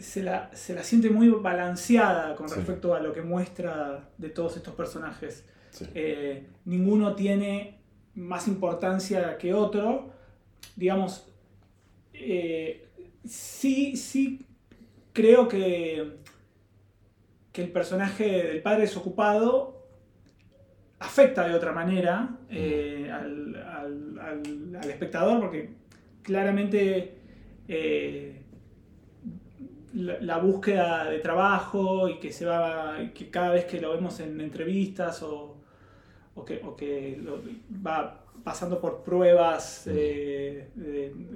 [0.00, 5.44] se la, siente muy balanceada con respecto a lo que muestra de todos estos personajes.
[5.94, 7.78] Eh, ninguno tiene
[8.14, 10.12] más importancia que otro.
[10.76, 11.26] Digamos,
[12.14, 12.88] eh,
[13.24, 14.46] sí, sí
[15.12, 16.16] creo que,
[17.52, 19.82] que el personaje del padre desocupado
[20.98, 23.56] afecta de otra manera eh, al,
[24.20, 25.70] al, espectador porque
[26.22, 27.16] claramente
[29.94, 34.40] la, búsqueda de trabajo y que se va que cada vez que lo vemos en
[34.40, 35.56] entrevistas o,
[36.46, 37.20] que,
[37.86, 40.68] va pasando por pruebas eh,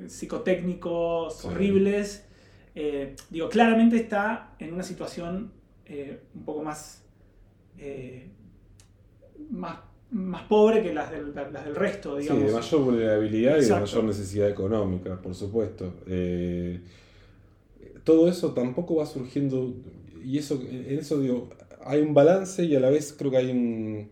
[0.07, 2.27] psicotécnicos horribles
[2.75, 5.53] eh, digo claramente está en una situación
[5.85, 7.03] eh, un poco más
[9.51, 9.79] más
[10.11, 12.43] más pobre que las del, las del resto, digamos.
[12.43, 15.93] Sí, de mayor vulnerabilidad y de mayor necesidad económica, por supuesto
[18.07, 19.75] todo eso tampoco va surgiendo,
[20.25, 21.49] y eso, en eso digo,
[21.85, 24.09] hay un balance y a la vez creo que hay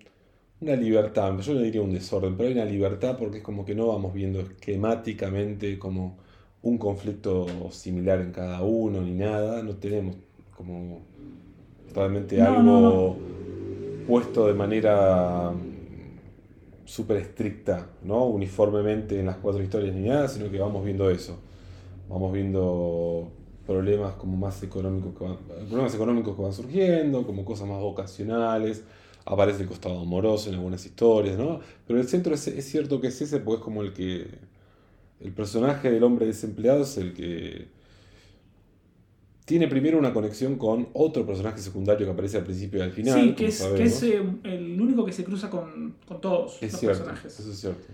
[0.61, 3.77] una libertad, yo no diría un desorden, pero hay una libertad porque es como que
[3.77, 6.19] no vamos viendo esquemáticamente como
[6.63, 10.17] un conflicto similar en cada uno ni nada, no tenemos
[10.57, 11.03] como
[11.95, 13.17] realmente algo
[14.09, 15.53] puesto de manera
[16.85, 18.25] súper estricta, ¿no?
[18.25, 21.39] uniformemente en las cuatro historias ni nada, sino que vamos viendo eso.
[22.09, 23.31] Vamos viendo
[23.67, 25.37] problemas como más económicos que van,
[25.69, 28.85] problemas económicos que van surgiendo, como cosas más vocacionales,
[29.25, 31.61] aparece el costado amoroso en algunas historias, ¿no?
[31.87, 34.27] Pero el centro es, cierto que es ese porque es como el que
[35.21, 37.69] el personaje del hombre desempleado es el que
[39.47, 43.21] tiene primero una conexión con otro personaje secundario que aparece al principio y al final.
[43.21, 47.39] Sí, que es, eh, el único que se cruza con, todos los personajes.
[47.39, 47.85] Eso es cierto.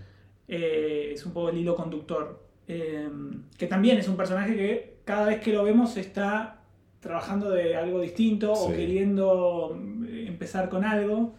[0.47, 2.51] Eh, es un poco el hilo conductor.
[2.67, 3.09] Eh,
[3.57, 6.61] que también es un personaje que cada vez que lo vemos está
[6.99, 11.35] trabajando de algo distinto o queriendo eh, empezar con algo.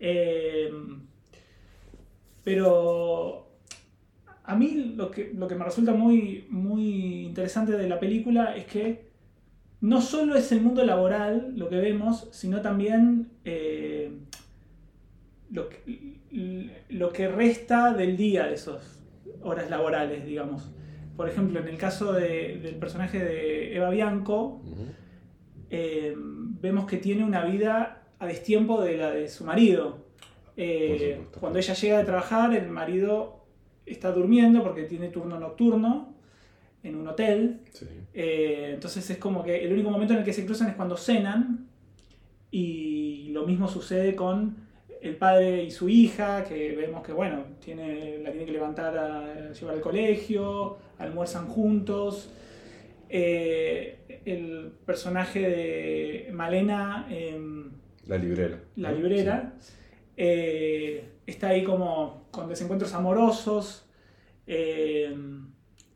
[0.00, 0.70] Eh,
[2.44, 3.48] pero
[4.44, 8.66] a mí lo que, lo que me resulta muy, muy interesante de la película es
[8.66, 9.06] que
[9.80, 13.28] no solo es el mundo laboral lo que vemos, sino también
[15.50, 16.20] lo, que,
[16.88, 18.98] lo que resta del día de esas
[19.42, 20.70] horas laborales, digamos
[21.16, 24.62] por ejemplo, en el caso del personaje de Eva Bianco,
[25.70, 30.06] eh, vemos que tiene una vida a destiempo de la de su marido.
[30.56, 33.44] Eh, cuando ella llega de trabajar, el marido
[33.84, 36.14] está durmiendo porque tiene turno nocturno
[36.82, 37.60] en un hotel.
[38.14, 40.96] Eh, entonces es como que el único momento en el que se cruzan es cuando
[40.96, 41.68] cenan.
[42.50, 44.65] Y lo mismo sucede con
[45.02, 49.52] el padre y su hija, que vemos que, bueno, tiene, la tiene que levantar a
[49.52, 52.30] llevar al colegio, almuerzan juntos.
[53.08, 57.06] Eh, el personaje de Malena,
[58.06, 58.58] La librera.
[58.76, 59.54] la librera,
[60.16, 63.82] eh, está ahí como con desencuentros amorosos.
[64.48, 65.48] em,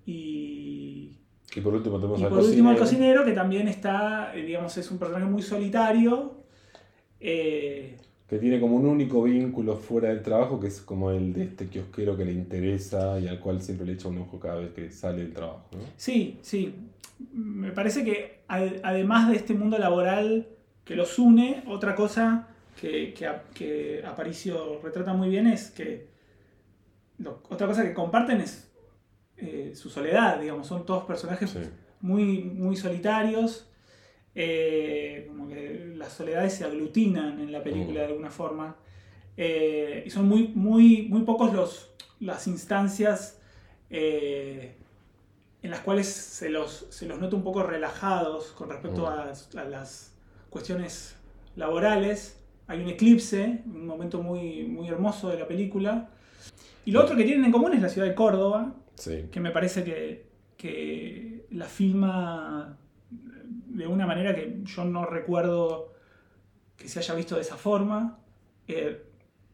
[0.07, 1.17] y.
[1.55, 3.25] Y por último tenemos y al por último el cocinero.
[3.25, 6.45] que también está, eh, digamos, es un personaje muy solitario.
[8.31, 11.66] Que tiene como un único vínculo fuera del trabajo, que es como el de este
[11.66, 14.90] kiosquero que le interesa y al cual siempre le echa un ojo cada vez que
[14.93, 15.64] sale del trabajo.
[15.73, 15.79] ¿no?
[15.97, 16.73] sí, sí.
[17.35, 20.47] Me parece que ad- además de este mundo laboral
[20.85, 22.47] que los une, otra cosa
[22.81, 23.12] que,
[23.53, 26.07] que, Aparicio retrata muy bien es que
[27.19, 28.71] lo- otra cosa que comparten es
[29.37, 31.59] eh, su soledad, digamos, son todos personajes Sí.
[32.01, 33.66] muy, muy solitarios.
[34.35, 38.03] Eh, como que las soledades se aglutinan en la película Mm.
[38.03, 38.77] de alguna forma.
[39.37, 41.90] eh, y son muy, muy, muy pocos los,
[42.21, 43.40] las instancias
[43.88, 44.75] eh,
[45.62, 49.07] en las cuales se los, se los nota un poco relajados con respecto Mm.
[49.59, 50.14] a, a las
[50.51, 51.16] cuestiones
[51.57, 52.38] laborales.
[52.66, 56.11] Hay un eclipse, un momento muy, muy hermoso de la película.
[56.85, 59.25] Y lo otro que tienen en común es la ciudad de Córdoba, Sí.
[59.33, 60.27] que me parece que,
[60.59, 62.77] que la filma
[63.81, 65.93] de una manera que yo no recuerdo
[66.77, 68.19] que se haya visto de esa forma.
[68.69, 69.03] Eh,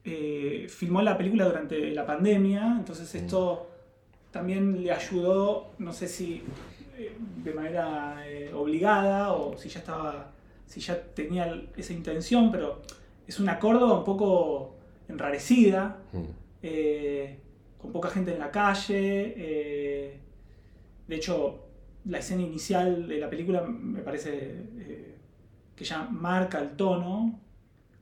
[0.04, 3.68] eh, filmó la película durante la pandemia, entonces esto
[4.30, 6.42] también le ayudó, no sé si
[6.98, 8.22] eh, de manera
[8.54, 10.30] obligada o si ya estaba,
[10.66, 12.82] si ya tenía esa intención, pero
[13.26, 14.76] es una Córdoba un poco
[15.08, 16.22] enrarecida, Mm.
[16.62, 17.38] eh,
[17.80, 19.34] con poca gente en la calle.
[19.36, 20.20] eh,
[21.08, 21.65] de hecho,
[22.08, 24.30] la escena inicial de la película me parece
[24.78, 25.14] eh,
[25.74, 27.40] que ya marca el tono,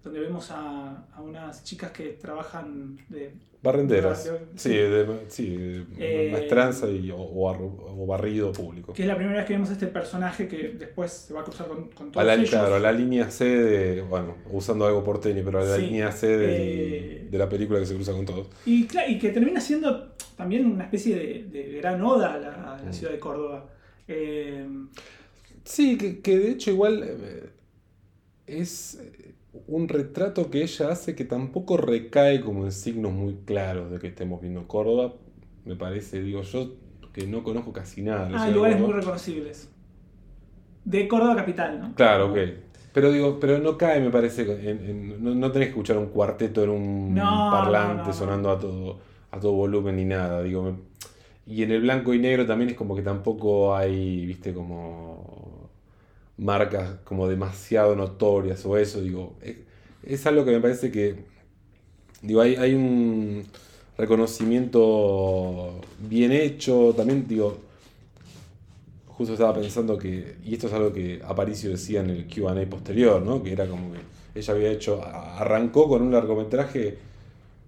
[0.02, 3.32] donde vemos a, a unas chicas que trabajan de...
[3.62, 4.24] Barrenderas.
[4.24, 8.92] De- de- Sí, de, sí, Eh, maestranza y, o, barrido público.
[8.92, 11.44] que es la primera vez que vemos a este personaje que después se va a
[11.44, 12.50] cruzar con, con A todos la, ellos.
[12.50, 16.12] claro, a la línea C de, bueno, usando algo porteño, pero a la Sí, línea
[16.12, 18.48] C eh, de la película que se cruza con todos.
[18.66, 22.82] Y, y que termina siendo también una especie de, de gran oda a la, a
[22.82, 22.92] la Mm.
[22.92, 23.64] ciudad de Córdoba.
[24.08, 24.66] Eh,
[25.64, 27.50] Sí, que, que de hecho igual eh,
[28.46, 29.34] es eh,
[29.66, 34.08] un retrato que ella hace que tampoco recae como en signos muy claros de que
[34.08, 35.14] estemos viendo Córdoba.
[35.64, 36.74] Me parece, digo yo,
[37.12, 38.30] que no conozco casi nada.
[38.34, 39.68] Ah, lugares muy reconocibles.
[40.84, 41.94] De Córdoba capital, ¿no?
[41.94, 42.38] Claro, ok.
[42.92, 46.06] Pero digo, pero no cae, me parece, en- en- no, no tenés que escuchar un
[46.08, 48.12] cuarteto en un No, parlante no.
[48.12, 48.98] sonando a todo,
[49.30, 50.42] a todo volumen ni nada.
[50.42, 50.76] Digo, me-
[51.46, 55.70] y en el blanco y negro también es como que tampoco hay, viste, como
[56.37, 59.00] marcas como demasiado notorias o eso.
[59.00, 59.57] Digo, es,
[60.04, 61.16] es algo que me parece que,
[62.22, 63.44] digo, hay, hay un
[63.98, 66.94] reconocimiento bien hecho.
[66.96, 67.59] También, digo,
[69.07, 73.22] justo estaba pensando que, y esto es algo que Aparicio decía en el QA posterior,
[73.22, 73.42] ¿no?
[73.42, 74.00] Que era como que
[74.35, 76.98] ella había hecho, arrancó con un largometraje,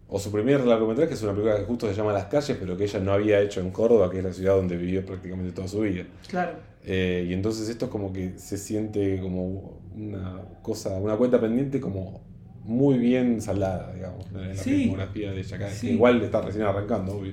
[0.09, 2.85] o su primer largometraje es una película que justo se llama Las calles, pero que
[2.85, 5.81] ella no había hecho en Córdoba, que es la ciudad donde vivió prácticamente toda su
[5.81, 6.05] vida.
[6.29, 6.53] Claro.
[6.85, 11.81] Eh, y entonces esto es como que se siente como una cosa, una cuenta pendiente
[11.81, 12.21] como
[12.65, 14.71] muy bien saldada, digamos, en la Sí.
[14.83, 15.91] filmografía de ella, que Sí.
[15.91, 17.33] igual está recién arrancando, obvio.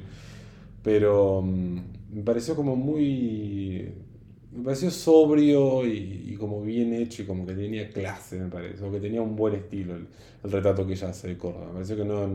[0.81, 1.79] Pero mm,
[2.13, 3.93] me pareció como muy.
[4.55, 8.83] Me pareció sobrio y, y como bien hecho y como que tenía clase, me parece,
[8.85, 10.07] o que tenía un buen estilo el,
[10.43, 11.67] el retrato que ella hace de Córdoba.
[11.67, 12.27] Me pareció que no,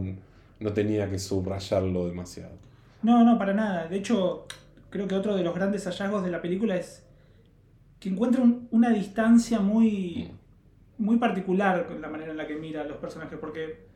[0.60, 2.56] no tenía que subrayarlo demasiado.
[3.02, 3.86] No, no, para nada.
[3.88, 4.46] De hecho,
[4.90, 7.04] creo que otro de los grandes hallazgos de la película es
[8.00, 10.32] que encuentra un- una distancia muy,
[10.98, 13.88] muy particular con la manera en la que mira a los personajes, porque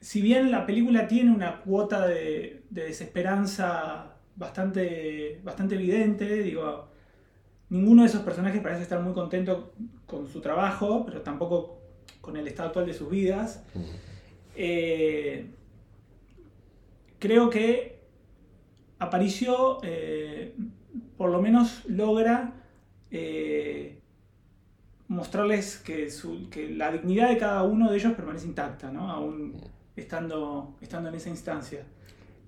[0.00, 6.88] si bien la película tiene una cuota de, de desesperanza bastante, bastante evidente, digo,
[7.70, 9.72] ninguno de esos personajes parece estar muy contento
[10.06, 11.78] con su trabajo, pero tampoco
[12.20, 13.64] con el estado actual de sus vidas.
[14.54, 15.50] Eh,
[17.18, 17.96] creo que
[18.98, 20.54] Aparicio eh,
[21.18, 22.54] por lo menos logra
[23.10, 24.00] eh,
[25.08, 29.10] mostrarles que, su- que la dignidad de cada uno de ellos permanece intacta, ¿no?
[29.10, 29.54] aún
[29.96, 31.84] estando, estando en esa instancia.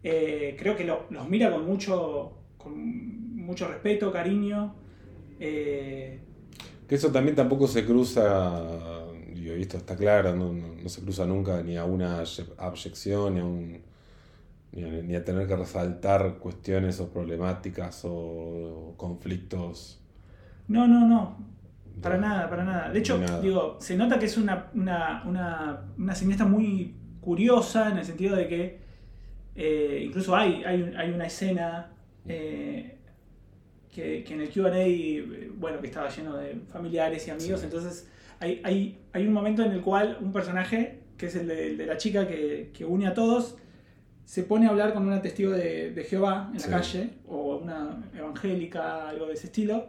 [0.03, 4.74] Eh, creo que lo- los mira con mucho, con mucho respeto, cariño.
[5.40, 6.20] eh,
[6.88, 11.03] Que eso también tampoco se cruza, digo, y esto está claro, no, no- no se
[11.03, 13.82] cruza nunca ni a una abye- abyección, ni a, un,
[14.72, 20.01] ni, a, ni a tener que resaltar cuestiones o problemáticas o, conflictos.
[20.68, 21.36] no, no, no.
[22.01, 22.90] Para nada, para nada.
[22.90, 23.40] De hecho, nada.
[23.40, 28.36] digo, se nota que es una, una, una, una cineasta muy curiosa en el sentido
[28.36, 28.80] de que
[29.61, 31.90] eh, incluso hay, hay, hay una escena
[32.28, 32.94] eh,
[33.92, 38.61] que, en el QA, eh, bueno, que estaba lleno de familiares y amigos, entonces hay,
[38.62, 42.28] hay, hay, un momento en el cual un personaje, que es el de, la chica
[42.28, 43.56] que, que, une a todos,
[44.24, 47.98] se pone a hablar con una testigo de, de Jehová en la calle, o una
[48.16, 49.88] evangélica, algo de ese estilo.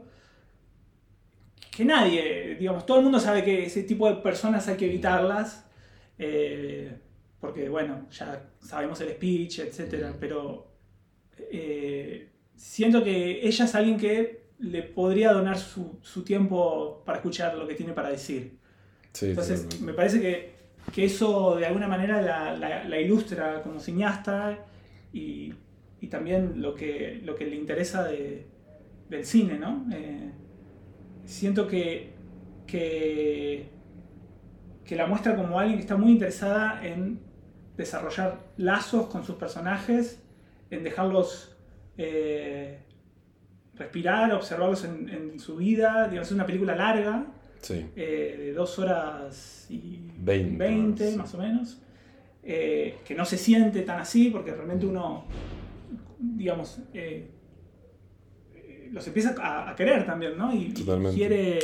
[1.70, 5.63] Que nadie, digamos, todo el mundo sabe que ese tipo de personas hay que evitarlas,
[6.17, 6.91] eh,
[7.39, 10.13] porque bueno, ya sabemos el speech, etc.
[10.19, 10.67] Pero
[11.37, 17.67] eh, siento que ella es alguien que le podría donar su, tiempo para escuchar lo
[17.67, 18.57] que tiene para decir.
[19.21, 20.59] Entonces, me parece que,
[20.97, 22.21] eso de alguna manera
[22.57, 24.65] la, ilustra como cineasta
[25.13, 25.53] y,
[26.09, 29.85] también lo que, lo que le interesa del cine, ¿no?
[29.93, 30.31] Eh,
[31.25, 32.13] siento que,
[32.67, 33.69] que,
[34.83, 37.28] que la muestra como alguien que está muy interesada en
[37.80, 40.21] desarrollar lazos con sus personajes,
[40.69, 41.55] en dejarlos
[41.97, 42.80] eh,
[43.75, 46.09] respirar, observarlos en, su vida.
[46.09, 47.25] Digamos, es una película larga,
[47.69, 51.82] eh, de dos horas y veinte, más o menos,
[52.43, 55.23] eh, que no se siente tan así, porque realmente uno,
[56.19, 56.82] digamos,
[58.91, 60.53] los empieza a, querer también, ¿no?
[60.53, 61.59] Y, quiere,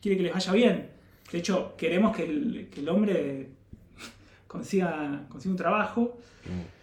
[0.00, 0.88] quiere que les vaya bien.
[1.30, 3.46] De hecho, queremos que el, hombre
[4.52, 6.18] consiga, consiga un trabajo.
[6.44, 6.82] Mm.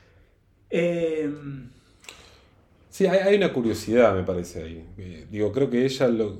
[2.90, 4.86] Sí, hay, una curiosidad, me parece ahí.
[4.98, 6.38] Eh, digo, creo que ella lo.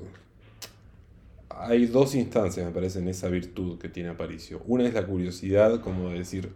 [1.48, 4.60] Hay dos instancias, me parece, en esa virtud que tiene Aparicio.
[4.66, 6.50] Una es la curiosidad, como de decir,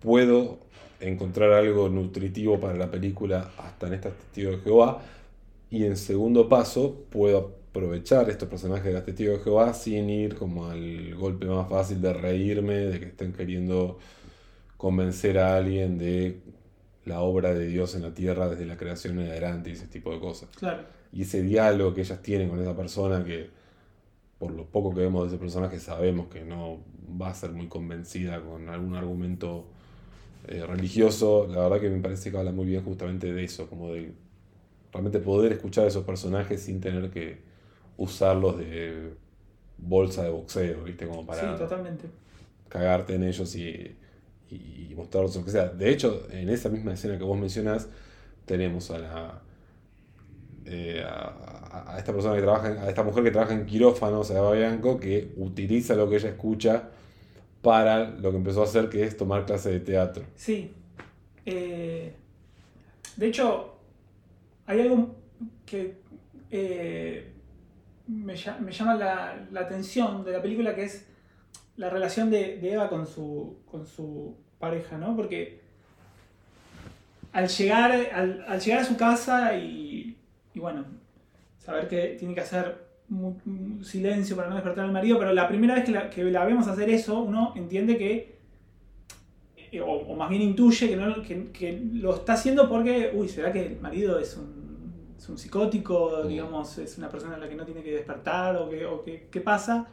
[0.00, 0.58] puedo
[1.00, 5.02] encontrar algo nutritivo para la película hasta en esta Testigo de Jehová.
[5.70, 10.34] Y en segundo paso, puedo aprovechar estos personajes de las Testigos de Jehová sin ir
[10.34, 13.98] como al golpe más fácil de reírme, de que estén queriendo
[14.76, 16.40] convencer a alguien de
[17.04, 20.10] la obra de Dios en la tierra desde la creación en adelante y ese tipo
[20.12, 20.48] de cosas.
[21.12, 23.50] Y ese diálogo que ellas tienen con esa persona que
[24.38, 26.78] por lo poco que vemos de ese personaje sabemos que no
[27.20, 29.66] va a ser muy convencida con algún argumento
[30.48, 33.92] eh, religioso, la verdad que me parece que habla muy bien justamente de eso, como
[33.92, 34.12] de
[34.92, 37.55] realmente poder escuchar a esos personajes sin tener que
[37.96, 39.14] usarlos de
[39.78, 41.06] bolsa de boxeo, ¿viste?
[41.06, 41.56] Como para
[42.68, 43.96] cagarte en ellos y
[44.50, 45.68] y mostrarlos lo que sea.
[45.68, 47.88] De hecho, en esa misma escena que vos mencionás,
[48.44, 49.42] tenemos a la.
[50.64, 54.52] Eh, a, esta persona que trabaja, a esta mujer que trabaja en quirófanos, a Eva
[54.52, 56.90] Bianco, que utiliza lo que ella escucha
[57.62, 60.24] para lo que empezó a hacer, que es tomar clases de teatro.
[60.34, 60.72] Sí.
[61.44, 62.14] Eh,
[63.16, 63.76] de hecho,
[64.66, 65.14] hay algo
[65.64, 65.98] que
[66.50, 67.32] eh,
[68.08, 71.06] me, llama la, la atención de la película, que es
[71.76, 75.14] la relación de, Eva con su, con su pareja, ¿no?
[75.14, 75.60] Porque
[77.32, 80.16] al llegar, al, llegar a su casa y,
[80.54, 80.84] bueno,
[81.58, 85.74] saber que tiene que hacer un, silencio para no despertar al marido, pero la primera
[85.74, 88.36] vez que la, que la vemos hacer eso, uno entiende que,
[89.70, 90.88] eh, o, más bien intuye
[91.26, 94.55] que, que, lo está haciendo porque, uy, ¿será que el marido es un,
[95.16, 98.68] es un psicótico, digamos, es una persona a la que no tiene que despertar o,
[98.68, 99.86] que, qué pasa?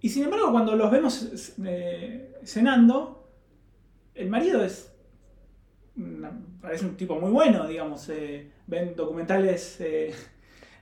[0.00, 3.28] Y sin embargo, cuando los vemos eh, cenando,
[4.14, 4.92] el marido es.
[6.60, 8.08] parece un tipo muy bueno, digamos.
[8.08, 10.12] Eh, ven documentales eh,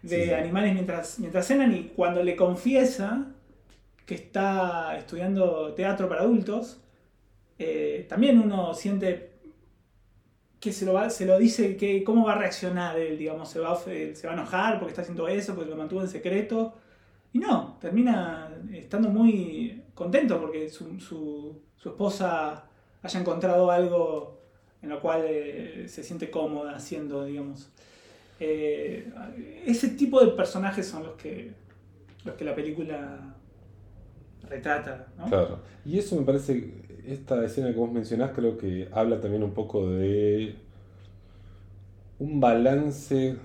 [0.03, 3.33] de animales mientras, mientras cenan y cuando le confiesa
[4.07, 6.83] que está estudiando teatro para adultos,
[8.09, 9.30] también uno siente
[10.61, 13.77] que se lo, se lo dice que cómo va a reaccionar él, digamos, se va,
[13.77, 16.75] se va a enojar porque está haciendo eso, porque lo mantuvo en secreto
[17.33, 22.65] y no, termina estando muy contento porque su, su, esposa
[23.03, 24.41] haya encontrado algo
[24.83, 27.71] en lo cual eh, se siente cómoda haciendo, digamos.
[28.41, 29.13] Eh,
[29.67, 31.53] ese tipo de personajes son los que,
[32.25, 33.37] los que la película
[34.49, 35.07] retrata.
[35.29, 35.61] Claro.
[35.85, 39.89] Y eso me parece, esta escena que vos mencionás creo que habla también un poco
[39.89, 40.55] de
[42.19, 43.37] un balance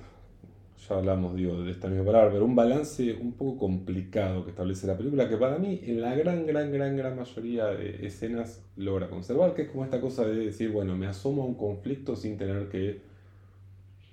[0.88, 4.86] ya hablamos digo, de esta misma palabra, pero un balance un poco complicado que establece
[4.88, 9.10] la película, que para mí en la gran, gran, gran, gran mayoría de escenas logra
[9.10, 12.38] conservar, que es como esta cosa de decir, bueno, me asomo a un conflicto sin
[12.38, 13.02] tener que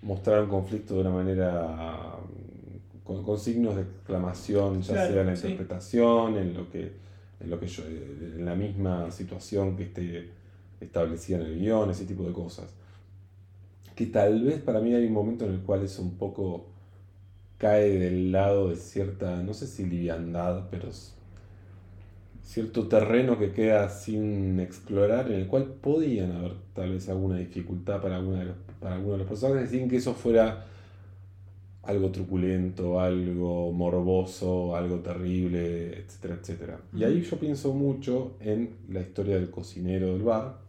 [0.03, 2.17] mostrar un conflicto de una manera
[3.05, 6.93] con, signos de exclamación, ya sea en la interpretación, en lo que,
[7.43, 10.31] en lo que yo, en la misma situación que esté
[10.81, 12.73] establecida en el guion, ese tipo de cosas.
[13.95, 16.67] Que tal vez para mí hay un momento en el cual eso un poco
[17.59, 20.89] cae del lado de cierta, no sé si liviandad, pero
[22.43, 28.03] cierto terreno que queda sin explorar, en el cual podían haber tal vez alguna dificultad
[28.03, 30.67] para, alguna para alguno de los personajes, sin que eso fuera
[31.83, 36.81] algo truculento, algo morboso, algo terrible, etcétera, etcétera.
[36.95, 40.61] Y ahí yo pienso mucho en la historia del cocinero del bar,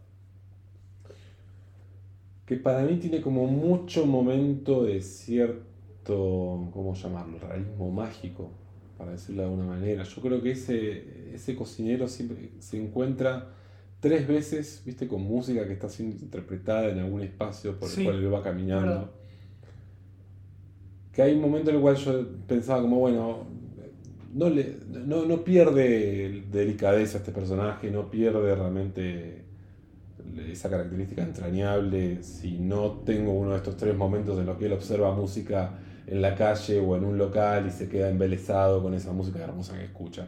[2.46, 8.50] que para mí tiene como mucho momento de cierto, ¿cómo llamarlo?, realismo mágico,
[8.98, 10.02] para decirlo de alguna manera.
[10.02, 13.52] Yo creo que ese, ese cocinero siempre se encuentra
[14.00, 18.16] tres veces, viste, con música que está siendo interpretada en algún espacio por el cual
[18.16, 19.23] él va caminando
[21.14, 23.46] que hay un momento en el cual yo pensaba como, bueno,
[24.34, 29.44] no, le, no, pierde delicadeza este personaje, no pierde realmente
[30.50, 34.72] esa característica entrañable si no tengo uno de estos tres momentos en los que él
[34.72, 39.12] observa música en la calle o en un local y se queda embelesado con esa
[39.12, 40.26] música hermosa que escucha.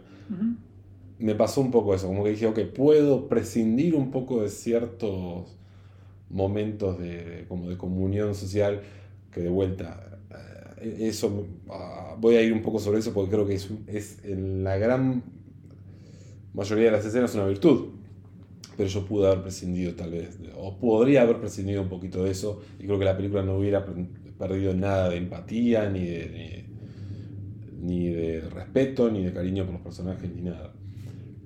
[1.19, 5.57] Me pasó un poco eso, como que dije, ok, puedo prescindir un poco de ciertos
[6.31, 8.83] momentos de, como de comunión social
[9.33, 10.16] que de vuelta
[10.99, 14.65] eso, ah, voy a ir un poco sobre eso porque creo que es, es en
[14.65, 15.23] la gran
[16.55, 17.91] mayoría de las escenas una virtud.
[18.77, 22.61] Pero yo pude haber prescindido tal vez, o podría haber prescindido un poquito de eso,
[22.79, 23.87] y creo que la película no hubiera
[24.39, 26.67] perdido nada de empatía, ni de,
[27.81, 30.75] ni, de respeto, ni de cariño por los personajes, ni nada.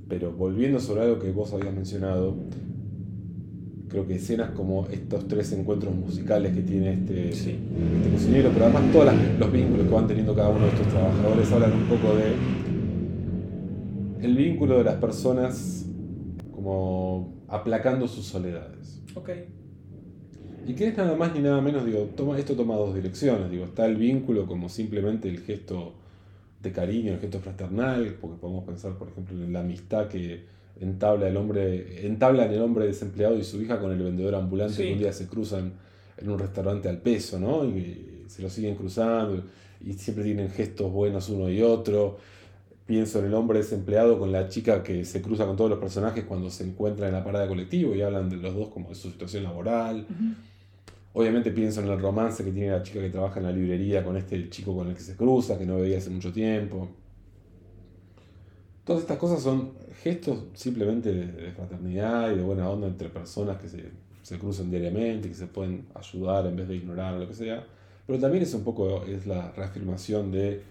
[0.09, 2.37] Pero volviendo sobre algo que vos habías mencionado,
[3.91, 7.59] creo que escenas como estos tres encuentros musicales que tiene este, este
[8.13, 11.73] cocinero, pero además todos los vínculos que van teniendo cada uno de estos trabajadores hablan
[11.73, 12.33] un poco de
[14.25, 15.87] el vínculo de las personas
[16.53, 19.03] como aplacando sus soledades.
[19.15, 19.47] Okay.
[20.67, 23.65] Y que es nada más ni nada menos, digo, toma, esto toma dos direcciones, digo,
[23.65, 25.95] está el vínculo como simplemente el gesto
[26.63, 30.45] de cariño, el gesto fraternal, porque podemos pensar, por ejemplo, en la amistad que
[30.79, 34.93] entabla el hombre, entablan el hombre desempleado y su hija con el vendedor ambulante que
[34.93, 35.73] un día se cruzan
[36.17, 37.65] en un restaurante al peso, ¿no?
[37.65, 39.43] Y se lo siguen cruzando
[39.85, 42.19] y siempre tienen gestos buenos uno y otro.
[42.87, 46.25] Pienso en el hombre desempleado con la chica que se cruza con todos los personajes
[46.25, 49.11] cuando se encuentran en la parada colectivo y hablan de los dos como de su
[49.11, 50.07] situación laboral.
[51.13, 54.17] Obviamente pienso en el romance que tiene la chica que trabaja en la librería con
[54.17, 56.89] este chico con el que se cruza, que no veía hace mucho tiempo.
[58.85, 59.73] Todas estas cosas son
[60.03, 63.91] gestos simplemente de, fraternidad y de buena onda entre personas que se,
[64.23, 67.65] se, cruzan diariamente, que se pueden ayudar en vez de ignorar o lo que sea.
[68.07, 70.63] Pero también es un poco es la reafirmación de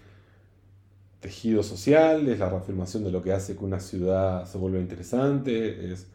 [1.20, 5.92] tejido social, es la reafirmación de lo que hace que una ciudad se vuelva interesante,
[5.92, 6.06] es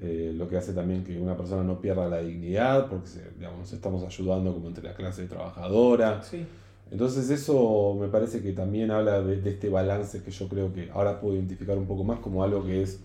[0.00, 3.72] eh, lo que hace también que una persona no pierda la dignidad, porque digamos, nos
[3.72, 6.22] estamos ayudando como entre la clase trabajadora.
[6.22, 6.46] Sí.
[6.90, 11.20] Entonces eso me parece que también habla de, este balance que yo creo que ahora
[11.20, 12.98] puedo identificar un poco más como algo que es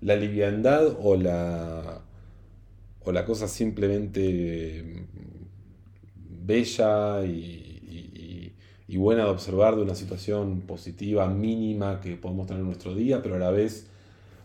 [0.00, 2.00] la liviandad o la,
[3.04, 5.04] o la cosa simplemente
[6.44, 7.60] bella y,
[8.98, 13.34] buena de observar de una situación positiva, mínima que podemos tener en nuestro día, pero
[13.34, 13.88] a la vez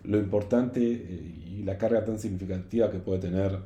[0.04, 3.60] lo importante eh, y la carga tan significativa que puede tener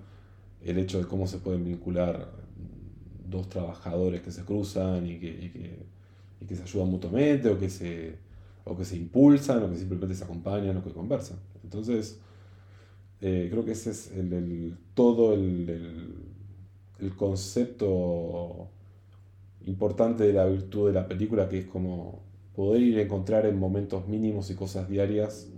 [0.66, 2.30] el hecho de cómo se pueden vincular
[3.32, 5.86] dos trabajadores que se cruzan y que,
[6.48, 8.16] que, se ayudan mutuamente o que se,
[8.66, 11.40] o que se impulsan o que simplemente se acompañan o que conversan.
[11.64, 12.20] Entonces,
[13.22, 16.16] eh, creo que ese es el, todo el,
[17.00, 18.70] el, concepto
[19.66, 22.24] importante de la virtud de la película, que es como
[22.56, 25.50] poder ir a encontrar en momentos mínimos y cosas diarias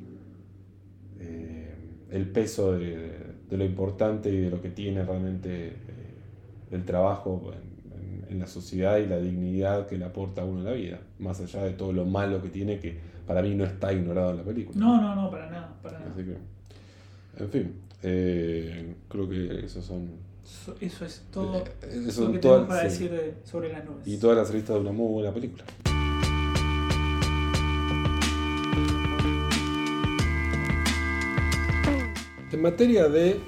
[1.20, 1.74] eh,
[2.12, 5.74] el peso de, lo importante y de lo que tiene realmente eh,
[6.74, 7.74] el trabajo en,
[8.40, 11.64] la sociedad y la dignidad que le aporta a uno en la vida, más allá
[11.64, 12.98] de todo lo malo que tiene, que
[13.28, 14.80] para mí no está ignorado en la película.
[14.80, 15.78] No, no, no, para nada.
[15.84, 16.12] Para nada.
[16.12, 20.10] Así que, en fin, eh, creo que esos son...
[20.82, 24.08] Eso es todo eh, lo que tengo para decir sobre las nubes.
[24.08, 25.64] Y todas las listas de una muy buena película.
[32.52, 33.40] En materia de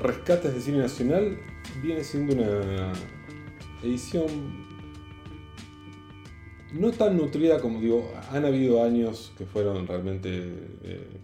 [0.00, 1.38] rescates de cine nacional,
[1.84, 2.92] viene siendo una
[3.82, 4.26] edición
[6.72, 10.30] no tan nutrida como digo, han habido años que fueron realmente
[10.82, 11.20] eh,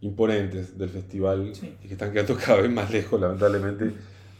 [0.00, 1.52] imponentes del festival
[1.82, 3.92] y que están quedando cada vez más lejos, lamentablemente,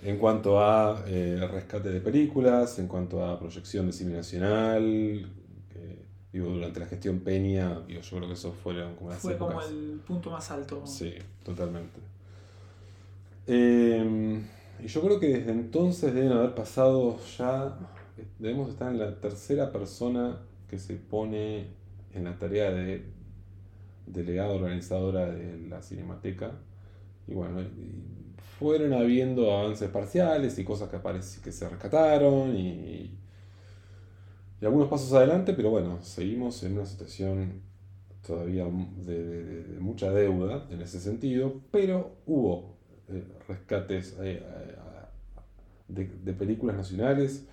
[0.02, 5.32] en cuanto a eh, rescate de películas, en cuanto a proyección de cine nacional.
[6.32, 10.30] digo, durante la gestión Peña, yo creo que eso fueron como Fue como el punto
[10.30, 10.84] más alto.
[10.84, 12.00] Sí, totalmente.
[13.46, 14.42] Eh,
[14.82, 17.78] y yo creo que desde entonces deben haber pasado ya,
[18.38, 21.68] debemos estar en la tercera persona que se pone
[22.12, 23.04] en la tarea de
[24.06, 26.52] delegada organizadora de la Cinemateca.
[27.26, 27.62] Y bueno,
[28.58, 33.18] fueron habiendo avances parciales y cosas que, aparecen, que se rescataron y,
[34.60, 37.62] y algunos pasos adelante, pero bueno, seguimos en una situación
[38.26, 42.73] todavía de, mucha deuda en ese sentido, pero hubo
[43.09, 44.42] eh, rescates eh,
[45.88, 47.44] de, películas nacionales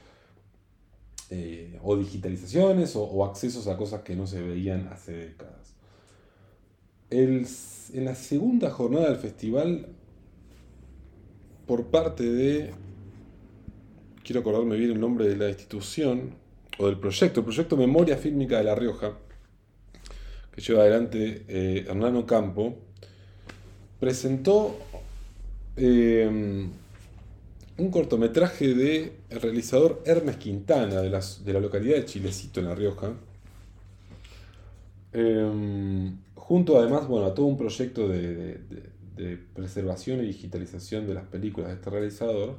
[1.29, 5.75] eh, o digitalizaciones o, accesos a cosas que no se veían hace décadas.
[7.09, 9.87] en la segunda jornada del festival,
[11.65, 12.71] por parte de,
[14.23, 16.35] quiero acordarme bien el nombre de la institución
[16.77, 19.17] o del proyecto, el proyecto Memoria Fílmica de La Rioja,
[20.53, 22.75] que lleva adelante eh, Hernano Campo,
[23.99, 24.77] presentó
[25.75, 26.69] em,
[27.77, 33.13] un cortometraje de el realizador Hermes Quintana de, la localidad de Chilecito en La Rioja,
[35.13, 38.59] em, junto además bueno, a todo un proyecto de,
[39.53, 42.55] preservación y digitalización de las películas de este realizador.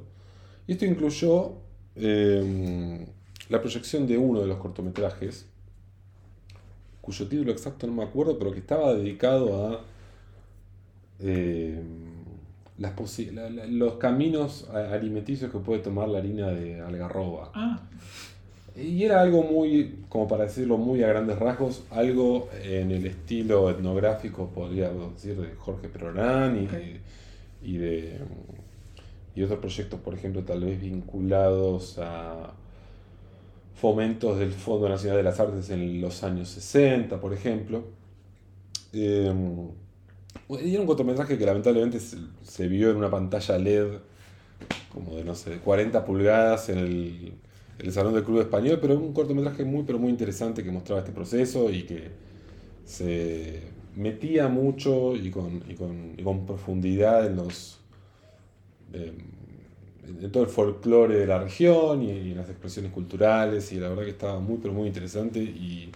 [0.65, 1.55] Y esto incluyó
[1.95, 3.05] em,
[3.49, 5.45] la proyección de uno de los cortometrajes,
[7.01, 9.81] cuyo título exacto no me acuerdo, pero que estaba dedicado a
[12.77, 12.93] las
[13.69, 17.51] los caminos alimenticios que puede tomar la harina de algarroba.
[17.53, 17.79] Ah.
[18.75, 23.69] Y era algo muy, como para decirlo muy a grandes rasgos, algo en el estilo
[23.69, 28.19] etnográfico, podría decir, de Jorge Perorán y, y de
[29.35, 32.53] y otros proyectos, por ejemplo, tal vez vinculados a
[33.75, 37.83] fomentos del Fondo Nacional de las Artes en los años 60, por ejemplo.
[38.93, 39.82] Eh, y
[40.49, 43.87] era un cortometraje que lamentablemente se, vio en una pantalla LED
[44.93, 47.33] como de, no sé, 40 pulgadas en el,
[47.91, 51.69] Salón del Club Español, pero un cortometraje muy, pero muy interesante que mostraba este proceso
[51.69, 52.11] y que
[52.85, 53.61] se
[53.95, 55.61] metía mucho y con,
[56.23, 57.79] con, profundidad en los...
[58.93, 59.11] Eh,
[60.05, 64.03] en todo el folclore de la región y, en las expresiones culturales y la verdad
[64.03, 65.91] que estaba muy pero muy interesante y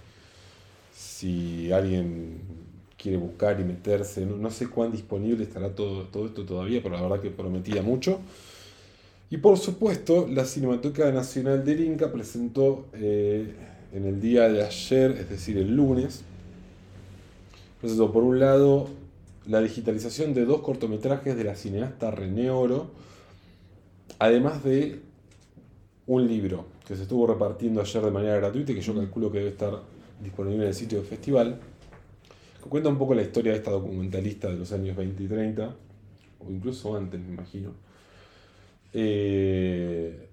[0.94, 2.40] si alguien
[3.08, 7.02] quiere buscar y meterse, no, sé cuán disponible estará todo, todo esto todavía, pero la
[7.02, 8.20] verdad que prometía mucho.
[9.30, 13.50] Y por supuesto, la Cinemateca Nacional del Inca presentó eh,
[13.94, 16.24] en el día de ayer, es decir, el lunes,
[17.80, 18.90] presentó por un lado
[19.48, 22.88] la digitalización de dos cortometrajes de la cineasta René Oro,
[24.20, 25.00] además de
[26.08, 29.38] un libro que se estuvo repartiendo ayer de manera gratuita y que yo calculo que
[29.38, 29.80] debe estar
[30.22, 31.62] disponible en el sitio del festival,
[32.70, 35.76] cuenta un poco la historia de esta documentalista de los años 20 y 30,
[36.40, 37.72] o incluso antes, me imagino.
[38.94, 40.30] Eh,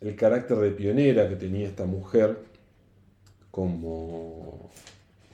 [0.00, 2.38] el carácter de pionera que tenía esta mujer
[3.50, 4.70] como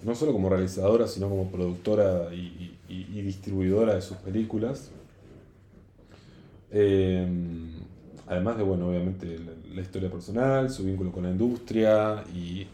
[0.03, 4.91] no solo como realizadora, sino como productora y distribuidora de sus películas,
[6.77, 7.71] Em,
[8.27, 9.39] además de, bueno, obviamente
[9.73, 12.67] la, historia personal, su vínculo con la industria y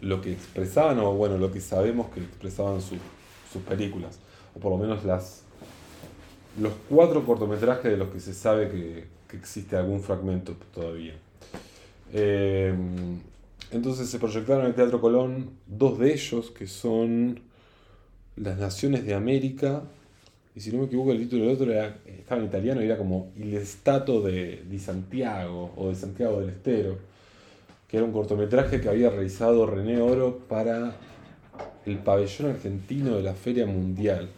[0.00, 4.18] lo que expresaban, o bueno, lo que sabemos que expresaban sus películas,
[4.54, 5.44] o por lo menos las
[6.60, 11.14] los cuatro cortometrajes de los que se sabe que, existe algún fragmento todavía.
[12.12, 13.18] Em,
[13.72, 17.40] entonces se proyectaron en el Teatro Colón dos de ellos, que son
[18.36, 19.82] Las Naciones de América
[20.54, 21.72] y si no me equivoco el título del otro
[22.06, 26.50] estaba en italiano y era como Il Stato de, Di Santiago o de Santiago del
[26.50, 26.98] Estero,
[27.88, 30.96] que era un cortometraje que había realizado René Oro para
[31.86, 34.28] el pabellón argentino de la Feria Mundial,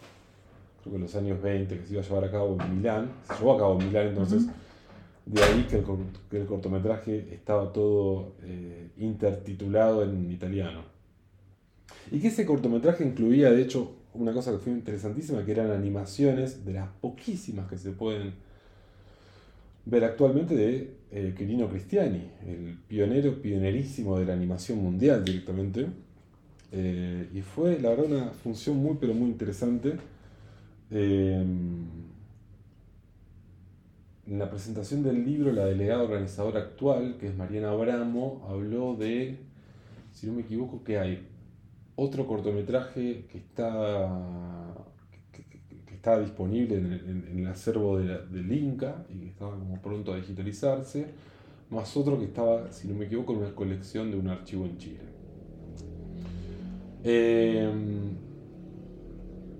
[0.81, 3.11] creo que en los años 20, que se iba a llevar a cabo en Milán,
[3.27, 4.47] se llevó a cabo en Milán entonces,
[5.25, 5.83] de ahí que
[6.37, 10.81] el, cortometraje estaba todo eh, intertitulado en italiano.
[12.11, 16.65] Y que ese cortometraje incluía, de hecho, una cosa que fue interesantísima, que eran animaciones
[16.65, 18.33] de las poquísimas que se pueden
[19.89, 25.87] ver actualmente de eh, Quirino Cristiani, el pionero, pionerísimo de la animación mundial directamente.
[26.73, 29.97] Eh, y fue, la verdad, una función muy, pero muy interesante.
[30.91, 31.87] en
[34.27, 39.37] la presentación del libro, la delegada organizadora actual, que es Mariana Abramo, habló de,
[40.11, 41.25] si no me equivoco, que hay
[41.95, 44.66] otro cortometraje que está,
[46.07, 51.05] está disponible en, el acervo del Inca y que estaba como pronto a digitalizarse,
[51.69, 54.77] más otro que estaba, si no me equivoco, en una colección de un archivo en
[54.77, 54.99] Chile.
[57.03, 58.15] Em,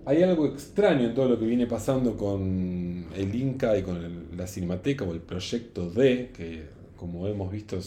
[0.06, 4.48] hay algo extraño en todo lo que viene pasando con el Inca y con la
[4.48, 6.64] Cinemateca o el proyecto D, que
[6.96, 7.78] como hemos visto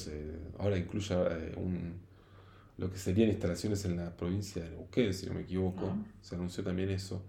[0.58, 1.94] ahora incluye eh, un,
[2.76, 5.94] lo que serían instalaciones en la provincia de Neuquén, si no me equivoco.
[6.20, 7.22] Se anunció también eso.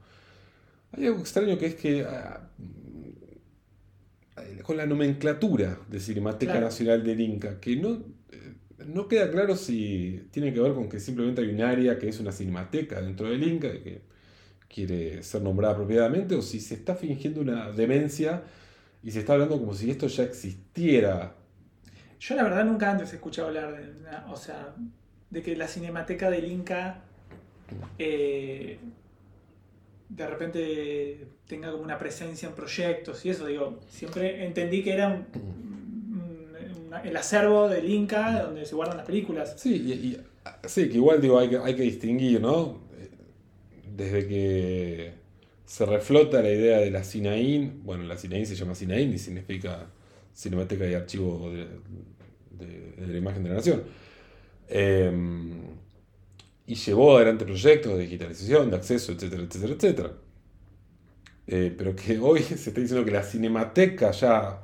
[0.93, 2.49] Hay algo extraño que es que ah,
[4.63, 6.65] con la nomenclatura de Cinemateca Claro.
[6.67, 8.53] Nacional del Inca, que no, eh,
[8.87, 12.19] no queda claro si tiene que ver con que simplemente hay un área que es
[12.19, 14.01] una cinemateca dentro del Inca y que
[14.67, 18.43] quiere ser nombrada apropiadamente, o si se está fingiendo una demencia
[19.03, 21.35] y se está hablando como si esto ya existiera.
[22.19, 23.91] Yo la verdad nunca antes he escuchado hablar de,
[24.29, 24.75] o sea,
[25.29, 27.01] de que la cinemateca del Inca
[27.97, 28.79] eh,
[30.15, 35.25] de repente tenga como una presencia en proyectos y eso, digo, siempre entendí que era
[37.03, 39.53] el acervo del Inca donde se guardan las películas.
[39.57, 40.17] Sí,
[40.67, 42.79] sí, que igual digo, hay que, hay que distinguir, ¿no?
[43.95, 45.11] Desde que
[45.65, 49.87] se reflota la idea de la CINAIN, bueno, la CINAIN se llama CINAIN y significa
[50.35, 51.67] Cinemateca y Archivo de,
[52.65, 53.83] de- la Imagen de la Nación.
[54.67, 55.11] Eh,
[56.71, 60.11] y llevó adelante proyectos de digitalización, de acceso, etcétera, etcétera, etcétera.
[61.45, 64.61] Eh, pero que hoy se está diciendo que la Cinemateca ya,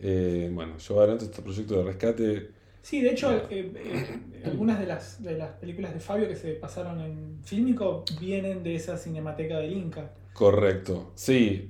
[0.00, 2.50] eh, bueno, llevó adelante este proyecto de rescate.
[2.82, 7.00] Sí, de hecho, eh, algunas de las, de las películas de Fabio que se pasaron
[7.00, 10.14] en Fílmico vienen de esa cinemateca del Inca.
[10.32, 11.68] Correcto, sí,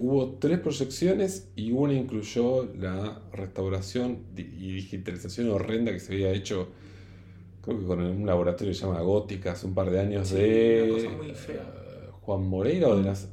[0.00, 6.68] hubo tres proyecciones y una incluyó la restauración y digitalización horrenda que se había hecho,
[7.66, 10.36] creo que con un laboratorio que se llama Gótica hace un par de años Sí,
[10.36, 11.62] de una cosa muy fea.
[11.62, 13.28] eh, Juan Moreira o de las...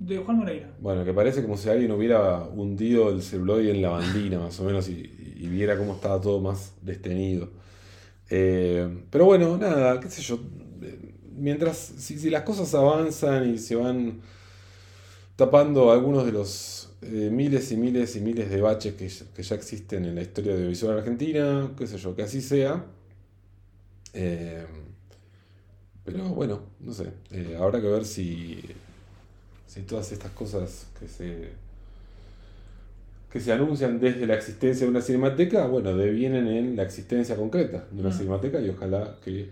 [0.00, 0.68] De Juan Moreira.
[0.80, 4.88] Bueno, que parece como si alguien hubiera hundido el celuloide en lavandina más o menos
[4.88, 4.94] y,
[5.36, 7.50] y viera cómo estaba todo más destenido.
[8.30, 10.40] Eh, pero bueno, nada, qué sé yo.
[10.82, 14.20] eh, Mientras, si, si las cosas avanzan y se van
[15.36, 19.42] tapando algunos de los eh, miles y miles y miles de baches que, ya- que
[19.42, 22.84] ya existen en la historia audiovisual argentina, qué sé yo, que así sea.
[24.14, 24.66] Eh,
[26.04, 28.60] pero bueno, no sé, eh, habrá que ver si,
[29.66, 31.50] si todas estas cosas que se,
[33.32, 37.86] que se anuncian desde la existencia de una cinemateca, bueno, devienen en la existencia concreta
[37.90, 38.18] de una Mm.
[38.18, 39.50] cinemateca y ojalá que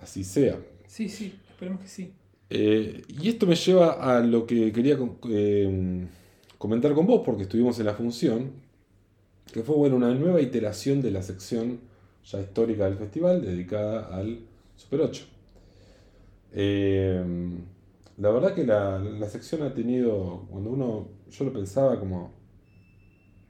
[0.00, 0.58] así sea.
[0.86, 2.12] Sí, sí, esperemos que sí.
[2.50, 4.96] Eh, y esto me lleva a lo que quería
[5.28, 6.06] eh,
[6.58, 8.50] comentar con vos, porque estuvimos en la función,
[9.52, 11.80] que fue bueno, una nueva iteración de la sección
[12.30, 14.40] ya histórica del festival dedicada al
[14.76, 15.24] Super 8.
[16.52, 17.24] Eh,
[18.18, 22.32] la verdad que la, la sección ha tenido, cuando uno, yo lo pensaba como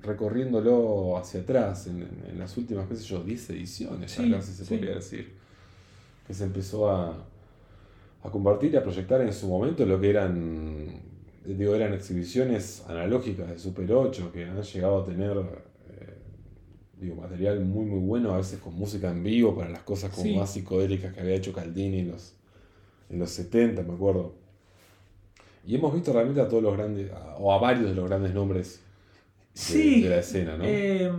[0.00, 4.64] recorriéndolo hacia atrás, en, en las últimas, qué sé yo, 10 ediciones, Sí, casi se
[4.64, 4.74] sí.
[4.76, 5.32] podría decir,
[6.26, 7.26] que se empezó a,
[8.22, 11.02] a compartir y a proyectar en su momento lo que eran,
[11.44, 15.36] digo, eran exhibiciones analógicas de Super 8 que han llegado a tener
[17.00, 20.24] digo, material muy muy bueno, a veces con música en vivo para las cosas como
[20.24, 20.36] Sí.
[20.36, 22.34] más psicodélicas que había hecho Caldini en los,
[23.08, 24.34] en los 70, me acuerdo.
[25.66, 28.34] Y hemos visto realmente a todos los grandes, a- o a varios de los grandes
[28.34, 28.80] nombres
[29.54, 30.00] de, Sí.
[30.02, 30.64] de la escena, ¿no?
[30.66, 31.10] Eh,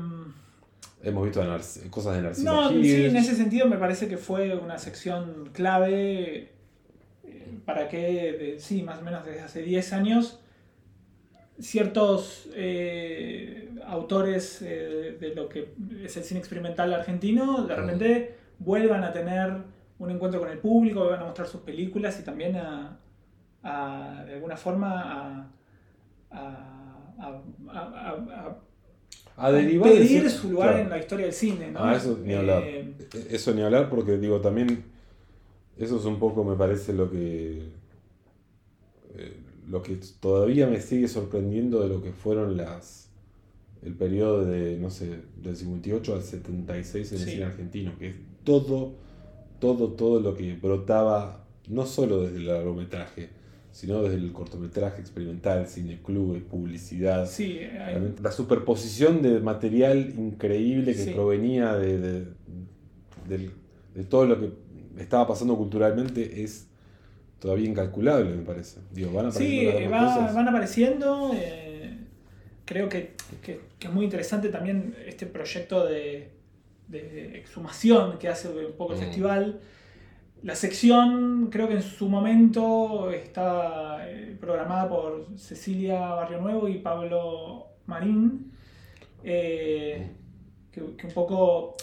[1.04, 1.42] hemos visto
[1.90, 6.52] cosas de Narcisa no, sí, en ese sentido me parece que fue una sección clave
[7.24, 10.40] eh, para que, de- sí, más o menos desde hace 10 años,
[11.60, 15.74] ciertos eh, autores eh, de lo que
[16.04, 19.54] es el cine experimental argentino, de repente vuelvan a tener
[20.00, 23.00] un encuentro con el público, vuelvan a mostrar sus películas y también a,
[23.64, 25.52] a, de alguna forma a,
[29.38, 30.84] a- derivar de pedir su lugar claro.
[30.84, 31.84] en la historia del cine, ¿no?
[31.84, 32.64] Ah, eso ni hablar.
[32.64, 32.94] Eh,
[33.30, 34.84] Eso ni hablar porque digo también
[35.78, 37.70] eso es un poco me parece lo que
[39.16, 43.10] eh, lo que todavía me sigue sorprendiendo de lo que fueron las
[43.84, 47.32] el periodo de no sé del 58 al 76 en el Sí.
[47.32, 48.94] cine argentino que es todo
[49.60, 53.30] todo todo lo que brotaba no solo desde el largometraje
[53.72, 60.94] sino desde el cortometraje experimental cine clubes publicidad sí, hay- La superposición de material increíble
[60.94, 61.12] que Sí.
[61.12, 63.52] provenía de, de-
[63.96, 64.52] de todo lo que
[65.00, 66.68] estaba pasando culturalmente es
[67.40, 68.80] todavía incalculable, me parece.
[68.92, 71.32] Digo, van sí, apareciendo vez va- van apareciendo.
[71.34, 71.71] eh,
[72.72, 76.30] creo que, que- que es muy interesante también este proyecto de,
[76.88, 79.04] de exhumación que hace un poco el Mm.
[79.04, 79.60] festival.
[80.44, 86.78] La sección, creo que en su momento está eh, programada por Cecilia Barrio Nuevo y
[86.80, 88.52] Pablo Marín.
[89.24, 90.08] eh,
[90.72, 91.76] que, que un poco.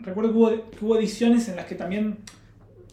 [0.00, 2.18] Recuerdo que hubo, que hubo ediciones en las que también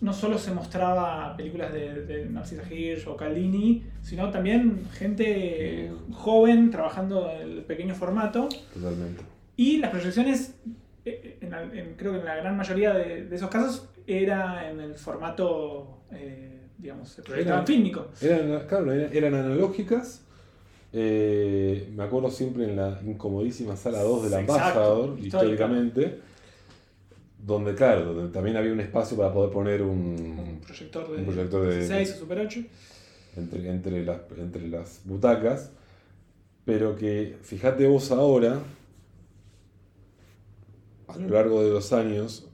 [0.01, 6.71] no solo se mostraba películas de, de Narcisa Hirsch o Caldini, sino también gente joven
[6.71, 8.49] trabajando en el pequeño formato.
[8.73, 9.23] Totalmente.
[9.57, 10.55] Y las proyecciones,
[11.05, 14.69] eh, en la- en- creo que en la gran mayoría de, de esos casos, era
[14.71, 18.23] en el formato eh, digamos, se proyectaban fílmicos.
[18.23, 20.23] Eran, claro, eran, analógicas.
[20.93, 26.19] Eh, me acuerdo siempre en la incomodísima sala 2 del Ambassador, históricamente,
[27.43, 31.67] donde, claro, donde también había un espacio para poder poner un, proyector de, un proyector
[31.67, 32.59] de 16 o Super 8.
[33.37, 35.71] Entre, entre, las, entre las butacas.
[36.65, 38.59] Pero que, fíjate vos ahora,
[41.07, 42.47] a lo largo de los años,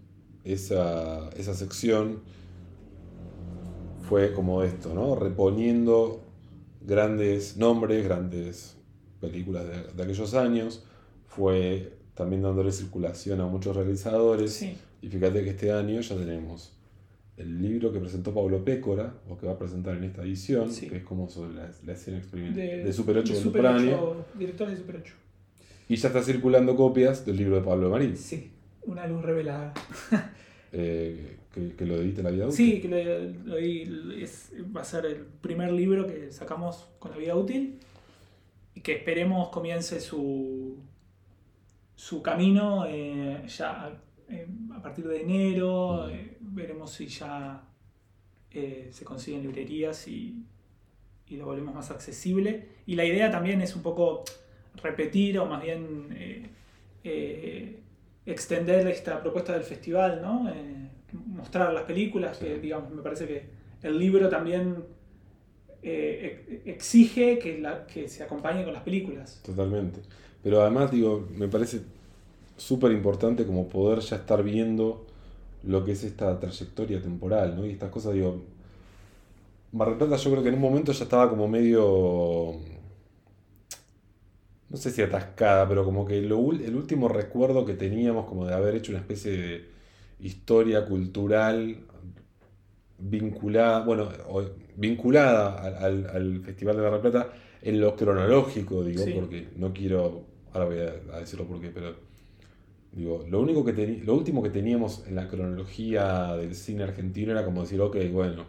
[0.44, 2.22] esa, esa sección
[4.08, 5.16] fue como esto, ¿no?
[5.16, 6.22] Reponiendo
[6.82, 8.78] grandes nombres, grandes
[9.20, 9.66] películas
[9.96, 10.84] de, aquellos años,
[11.28, 14.64] fue también dándole circulación a muchos realizadores.
[15.02, 16.74] Y fíjate que este año ya tenemos
[17.38, 20.98] el libro que presentó Pablo Pécora, o que va a presentar en esta edición, que
[20.98, 24.96] es como sobre la, escena experimental de, Super 8 de Super 8, director de Super
[24.98, 25.14] 8.
[25.90, 28.18] Y ya está circulando copias del libro de Pablo Marín.
[28.18, 28.52] Sí,
[28.88, 29.76] una luz revelada.
[30.72, 31.38] eh,
[31.78, 32.58] que, lo edite la vida útil.
[32.58, 32.88] Sí, que
[33.46, 37.78] lo, es, va a ser el primer libro que sacamos con la vida útil
[38.74, 40.78] y que esperemos comience su,
[41.98, 46.08] su camino eh, ya eh, a partir de enero.
[46.10, 47.64] Eh, veremos si ya
[48.50, 50.44] se consiguen librerías y,
[51.28, 52.70] y, lo volvemos más accesible.
[52.88, 54.24] Y la idea también es un poco
[54.82, 56.50] repetir o más bien
[58.26, 60.52] extender esta propuesta del festival, ¿no?
[61.14, 63.50] mostrar las películas, que digamos, me parece que
[63.84, 64.84] el libro también
[65.84, 69.42] eh, exige que, la, que se acompañe con las películas.
[69.46, 70.02] Totalmente.
[70.48, 71.82] Pero además, digo, me parece
[72.56, 75.06] súper importante como poder ya estar viendo
[75.64, 77.66] lo que es esta trayectoria temporal, ¿no?
[77.66, 78.44] Y estas cosas, digo,
[79.74, 82.54] Mar yo creo que en un momento ya estaba como medio,
[84.70, 88.54] no sé si atascada, pero como que lo, el último recuerdo que teníamos como de
[88.54, 89.66] haber hecho una especie de
[90.22, 91.80] historia cultural
[93.00, 94.08] vinculada, bueno,
[94.78, 100.78] vinculada al, Festival de la Plata en lo cronológico, digo, porque no quiero, ahora voy
[100.80, 101.96] a, decirlo porque, pero
[102.92, 107.46] digo, lo único que lo último que teníamos en la cronología del cine argentino era
[107.46, 108.46] como decir, ok, bueno,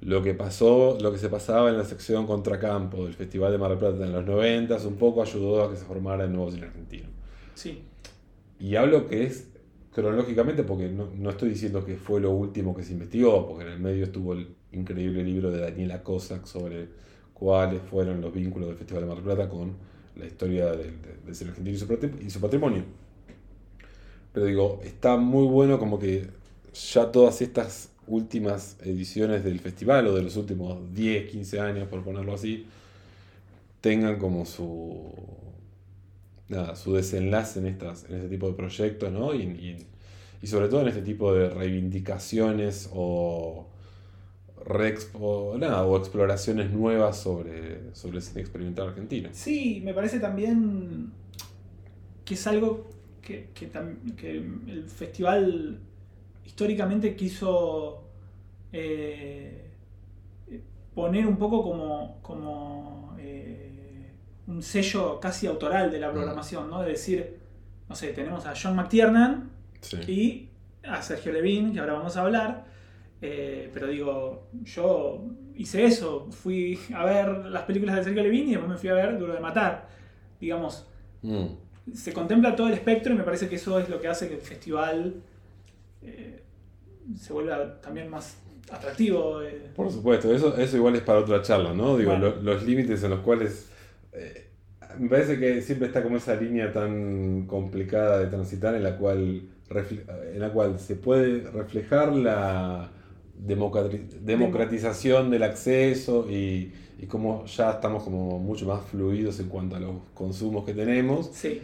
[0.00, 3.70] lo que pasó, lo que se pasaba en la sección Contracampo del Festival de Mar
[3.70, 6.66] del Plata en los 90 un poco ayudó a que se formara el nuevo cine
[6.66, 7.08] argentino.
[7.54, 7.82] Sí.
[8.60, 9.48] Y hablo que es
[9.92, 13.80] cronológicamente, porque no, estoy diciendo que fue lo último que se investigó, porque en el
[13.80, 16.88] medio estuvo el increíble libro de Daniela Cossack sobre
[17.34, 19.74] cuáles fueron los vínculos del Festival de Mar del Plata con
[20.18, 20.94] la historia del,
[21.32, 21.76] ser argentino
[22.20, 22.84] y su, patrimonio.
[24.32, 26.26] Pero digo, está muy bueno como que
[26.92, 32.02] ya todas estas últimas ediciones del festival o de los últimos 10, 15 años, por
[32.02, 32.66] ponerlo así,
[33.80, 35.12] tengan como su
[36.48, 39.34] nada, su desenlace en, estas, en este tipo de proyectos, ¿no?
[39.34, 39.86] Y,
[40.40, 43.66] y, sobre todo en este tipo de reivindicaciones o,
[45.58, 49.30] nada, o exploraciones nuevas sobre, sobre el cine experimental argentino.
[49.32, 51.12] Sí, me parece también
[52.24, 52.88] que es algo
[53.22, 53.70] que, que,
[54.66, 55.80] el festival
[56.44, 58.04] históricamente quiso
[58.72, 59.68] eh,
[60.94, 64.12] poner un poco como, como eh,
[64.46, 66.12] un sello casi autoral de la mm.
[66.12, 66.82] programación, ¿no?
[66.82, 67.38] De decir,
[67.88, 69.50] no sé, tenemos a John McTiernan
[70.06, 70.48] y
[70.82, 72.66] a Sergio Levin, que ahora vamos a hablar,
[73.20, 78.50] eh, pero digo, yo hice eso, fui a ver las películas de Sergio Levin y
[78.52, 79.88] después me fui a ver Duro de Matar.
[80.40, 80.86] Digamos,
[81.22, 81.46] mm.
[81.92, 84.34] se contempla todo el espectro y me parece que eso es lo que hace que
[84.34, 85.14] el festival
[86.02, 86.42] eh,
[87.16, 88.38] se vuelva también más
[88.70, 89.42] atractivo.
[89.42, 89.70] Eh.
[89.74, 91.96] Por supuesto, eso, eso igual es para otra charla, ¿no?
[91.96, 93.68] Digo, los límites en los cuales
[94.98, 99.42] me parece que siempre está como esa línea tan complicada de transitar en la cual,
[99.70, 102.90] en la cual se puede reflejar la
[103.40, 109.80] democratización del acceso y, y como ya estamos como mucho más fluidos en cuanto a
[109.80, 111.30] los consumos que tenemos.
[111.32, 111.62] Sí.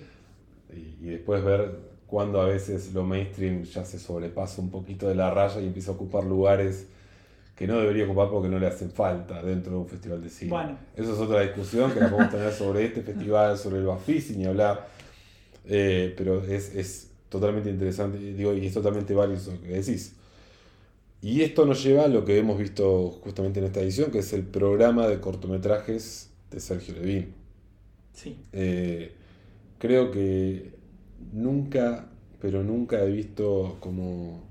[0.73, 5.15] Y, y después ver cuando a veces lo mainstream ya se sobrepasa un poquito de
[5.15, 6.87] la raya y empieza a ocupar lugares
[7.57, 10.51] que no debería ocupar porque no le hacen falta dentro de un festival de cine.
[10.51, 10.79] Bueno.
[10.97, 14.45] Eso es otra discusión que la podemos tener sobre este festival, sobre el Bafisi, ni
[14.45, 14.89] hablar.
[15.67, 20.15] Eh, pero es, es, totalmente interesante digo, y es totalmente válido lo que decís.
[21.25, 24.35] Y esto nos lleva a lo que hemos visto justamente en esta edición, que es
[24.35, 27.33] el programa de cortometrajes de Sergio Levin.
[28.13, 28.37] Sí.
[28.53, 29.11] Eh,
[29.79, 30.75] creo que
[31.33, 32.11] nunca,
[32.43, 34.45] pero nunca he visto como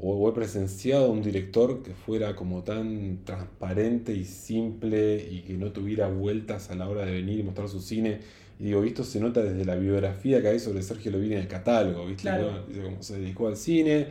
[0.00, 5.54] o he presenciado a un director que fuera como tan transparente y simple y que
[5.54, 8.18] no tuviera vueltas a la hora de venir y mostrar su cine.
[8.58, 11.48] Y digo, esto se nota desde la biografía que hay sobre Sergio Levine en el
[11.48, 12.28] catálogo, ¿viste?
[12.66, 14.08] Dice cómo se dedicó al cine,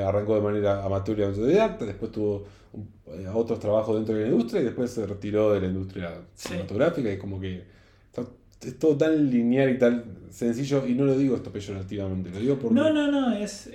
[0.00, 2.44] arrancó de manera amateur y autodidacta, después tuvo
[3.06, 7.12] eh, otros trabajos dentro de la industria y después se retiró de la industria cinematográfica
[7.12, 7.64] y como que
[8.66, 12.58] es todo tan lineal y tan sencillo y no lo digo esto peyorativamente, lo digo
[12.58, 12.74] porque...
[12.74, 13.70] No, no, no, es...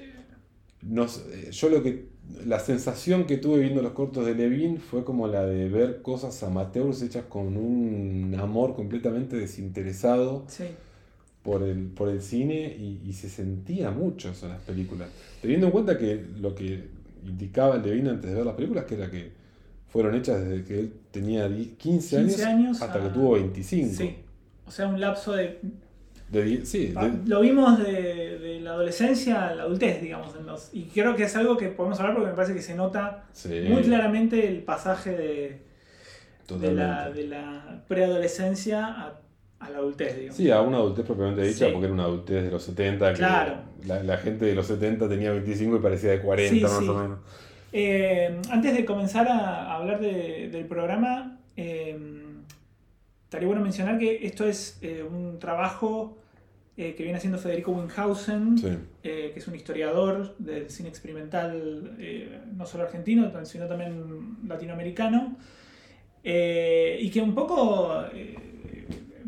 [0.81, 1.05] No,
[1.51, 2.05] yo lo que
[2.45, 6.41] la sensación que tuve viendo los cortos de Levin fue como la de ver cosas
[6.43, 10.45] amateurs hechas con un amor completamente desinteresado
[11.47, 15.07] por, el, por el cine y, se sentía mucho eso en las películas.
[15.41, 16.89] Teniendo en cuenta que lo que
[17.25, 19.31] indicaba el Levin antes de ver las películas, que era que
[19.87, 23.93] fueron hechas desde que él tenía 15 años, hasta que tuvo 25.
[23.93, 24.17] Sí,
[24.65, 25.61] o sea, un lapso de
[26.65, 30.35] sí, ah, Lo vimos de, la adolescencia a la adultez, digamos.
[30.35, 32.75] En los, y creo que es algo que podemos hablar porque me parece que se
[32.75, 33.23] nota
[33.69, 35.61] muy claramente el pasaje de,
[36.59, 39.21] de la, de la preadolescencia a,
[39.59, 40.37] a, la adultez, digamos.
[40.37, 43.13] Sí, a una adultez propiamente dicha, porque era una adultez de los 70.
[43.13, 43.55] Claro.
[43.85, 47.19] la, gente de los 70 tenía 25 y parecía de 40 más o menos.
[47.73, 51.97] Eh, antes de comenzar a hablar del programa, eh,
[53.23, 56.17] estaría bueno mencionar que esto es eh, un trabajo
[56.75, 58.55] que viene haciendo Federico Winhausen,
[59.01, 61.97] que es un historiador del cine experimental,
[62.55, 65.37] no solo argentino, sino también latinoamericano,
[66.23, 68.03] y que un poco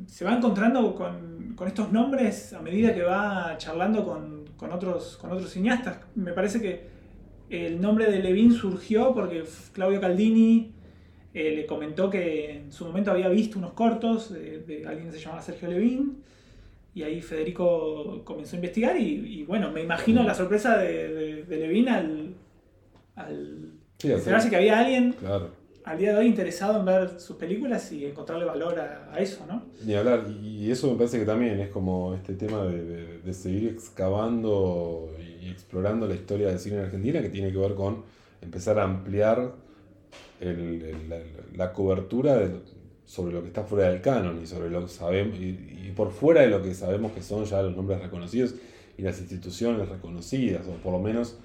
[0.10, 5.18] se va encontrando con, con, estos nombres a medida que va charlando con, con, otros,
[5.18, 6.00] con otros cineastas.
[6.16, 6.88] Me parece que
[7.50, 10.74] el nombre de Levin surgió porque Claudio Caldini
[11.34, 15.20] eh, le comentó que en su momento había visto unos cortos de, alguien que se
[15.20, 16.24] llamaba Sergio Levín.
[16.96, 21.88] Y ahí Federico comenzó a investigar y, bueno, me imagino la sorpresa de, de, Levin
[21.88, 22.36] al,
[23.16, 25.16] al enterarse que había alguien
[25.90, 29.64] al día de hoy interesado en ver sus películas y encontrarle valor a, eso, ¿no?
[29.84, 35.10] Ni hablar, y eso me parece que también es como este tema de, seguir excavando
[35.42, 38.04] y explorando la historia del cine en Argentina que tiene que ver con
[38.40, 39.52] empezar a ampliar
[41.58, 42.40] la, cobertura
[43.06, 46.42] sobre lo que está fuera del canon y sobre lo que sabemos y, por fuera
[46.42, 48.54] de lo que sabemos que son ya los nombres reconocidos
[48.96, 51.40] y las instituciones reconocidas, o por lo menos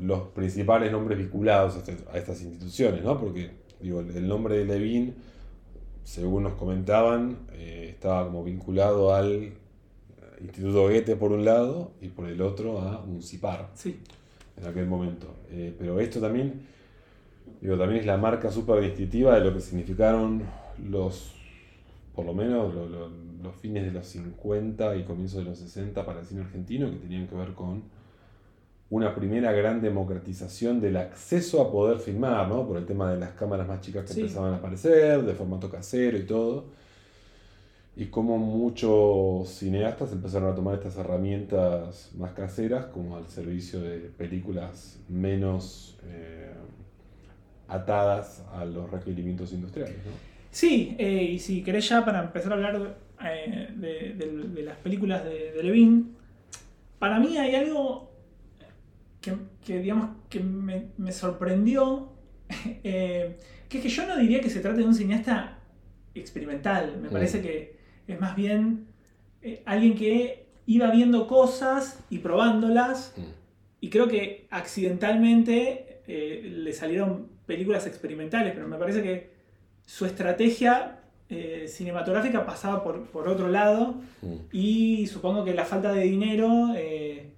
[0.00, 3.18] los principales nombres vinculados a, este, estas instituciones, ¿no?
[3.18, 5.14] Porque digo, el nombre de Levin,
[6.04, 9.52] según nos comentaban, eh, estaba como vinculado al
[10.40, 14.00] Instituto Goethe por un lado y por el otro a Municipar sí.
[14.56, 15.26] en aquel momento.
[15.50, 16.68] Eh, pero esto también
[17.60, 20.42] Digo, también es la marca súper distintiva de lo que significaron
[20.88, 21.32] los,
[22.14, 26.26] por lo menos los fines de los 50 y comienzos de los 60 para el
[26.26, 27.82] cine argentino, que tenían que ver con
[28.90, 32.66] una primera gran democratización del acceso a poder filmar, ¿no?
[32.66, 36.18] Por el tema de las cámaras más chicas que empezaban a aparecer, de formato casero
[36.18, 36.66] y todo.
[37.96, 43.98] Y como muchos cineastas empezaron a tomar estas herramientas más caseras como al servicio de
[43.98, 45.98] películas menos...
[46.04, 46.50] Eh,
[47.70, 49.96] atadas a los requerimientos industriales.
[50.04, 50.12] ¿no?
[50.50, 55.62] Sí, eh, y si querés ya para empezar a hablar eh, de, las películas de,
[55.62, 56.16] Levin,
[56.98, 58.09] para mí hay algo
[59.64, 62.12] que, digamos, que me, sorprendió,
[62.84, 63.36] eh,
[63.68, 65.58] que es que yo no diría que se trate de un cineasta
[66.14, 67.12] experimental, me mm.
[67.12, 68.86] parece que es más bien
[69.64, 73.22] alguien que iba viendo cosas y probándolas, mm.
[73.80, 79.30] y creo que accidentalmente le salieron películas experimentales, pero me parece que
[79.86, 81.00] su estrategia
[81.32, 84.34] eh, cinematográfica pasaba por, por otro lado mm.
[84.50, 86.74] y supongo que la falta de dinero...
[86.76, 87.29] Eh,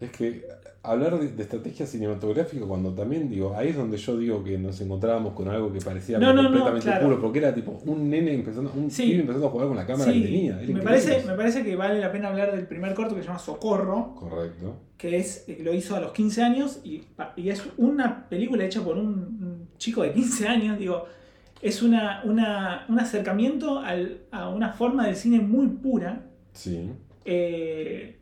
[0.00, 0.46] es que
[0.82, 5.34] hablar de, estrategia cinematográfica cuando también digo, ahí es donde yo digo que nos encontrábamos
[5.34, 9.50] con algo que parecía completamente puro, porque era tipo un nene empezando, un empezando a
[9.50, 10.60] jugar con la cámara que tenía.
[10.66, 13.38] Me parece, me parece que vale la pena hablar del primer corto que se llama
[13.38, 14.14] Socorro.
[14.14, 14.76] Correcto.
[14.96, 17.04] Que es, lo hizo a los 15 años y,
[17.36, 21.04] y es una película hecha por un, chico de 15 años, digo,
[21.62, 26.26] es una, una, un acercamiento al, a una forma del cine muy pura.
[26.52, 26.92] Sí.
[27.24, 28.15] Eh,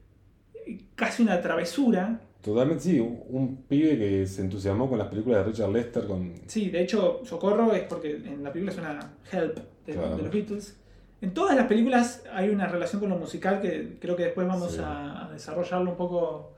[0.95, 5.71] casi una travesura Totalmente, sí, un, pibe que se entusiasmó con las películas de Richard
[5.71, 6.07] Lester.
[6.07, 6.35] Con...
[6.47, 10.77] Sí, de hecho, Socorro es porque en la película suena Help de, los Beatles.
[11.23, 14.79] En todas las películas hay una relación con lo musical que creo que después vamos
[14.79, 16.53] a, desarrollarlo un poco.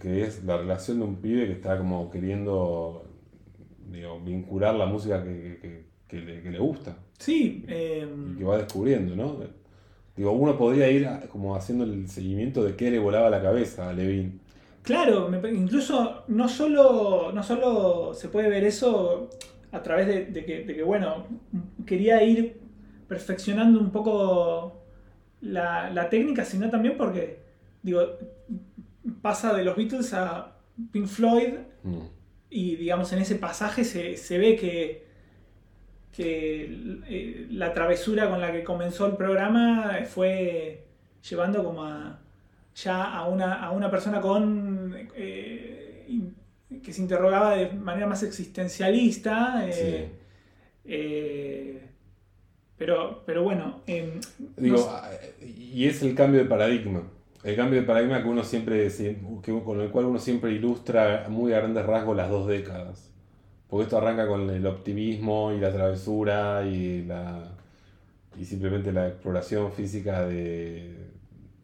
[0.00, 3.04] Que, es la relación de un pibe que está como queriendo
[3.90, 6.96] digo, vincular la música que, le, gusta.
[7.18, 7.64] Sí.
[7.66, 9.38] Em, y que va descubriendo, ¿no?
[10.16, 13.92] Digo, uno podría ir como haciendo el seguimiento de qué le volaba la cabeza a
[13.92, 14.40] Levin.
[14.82, 19.30] Claro, incluso no solo, no solo se puede ver eso
[19.70, 21.26] a través de, que, bueno,
[21.86, 22.60] quería ir
[23.08, 24.82] perfeccionando un poco
[25.40, 27.38] la, técnica, sino también porque,
[27.82, 28.02] digo,
[29.22, 30.48] pasa de los Beatles a,
[30.90, 32.06] Pink Floyd Mm.
[32.50, 35.06] y digamos en ese pasaje se, se ve que,
[36.12, 36.64] que
[37.08, 40.84] eh, la travesura con la que comenzó el programa fue
[41.28, 42.18] llevando como a,
[42.74, 46.34] ya a una, a una persona con eh, in-
[46.82, 49.64] que se interrogaba de manera más existencialista.
[49.68, 50.10] eh,
[50.84, 51.88] eh,
[52.76, 54.20] pero, pero bueno, em,
[54.56, 55.10] Digo, no ah,
[55.40, 57.02] y es el cambio de paradigma.
[57.44, 58.88] El cambio de paradigma que uno siempre,
[59.64, 63.11] con el cual uno siempre ilustra muy a grandes rasgos las dos décadas.
[63.72, 67.52] Porque esto arranca con el optimismo y la travesura y la
[68.38, 70.94] y simplemente la exploración física de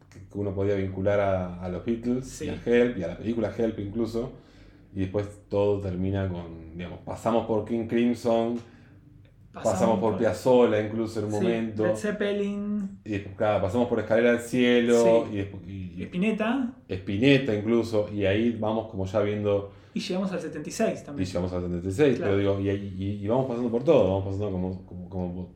[0.09, 2.45] que uno podía vincular a, a los Beatles Sí.
[2.45, 4.31] y a Help y a la película Help incluso.
[4.95, 8.59] Y después todo termina con, digamos, pasamos por King Crimson,
[9.53, 11.85] pasamos, por Piazzolla incluso en un sí, momento.
[11.85, 15.33] Led Zeppelin, Y después, claro, pasamos por Escalera al Cielo Sí.
[15.33, 20.31] y, después- y- y Spinetta Spinetta incluso, y ahí vamos como ya viendo, y llegamos
[20.31, 21.27] al 76 y también.
[21.27, 22.31] llegamos al 76, Claro.
[22.37, 25.49] pero digo, y, y- y vamos pasando por todo, vamos pasando como, como, como,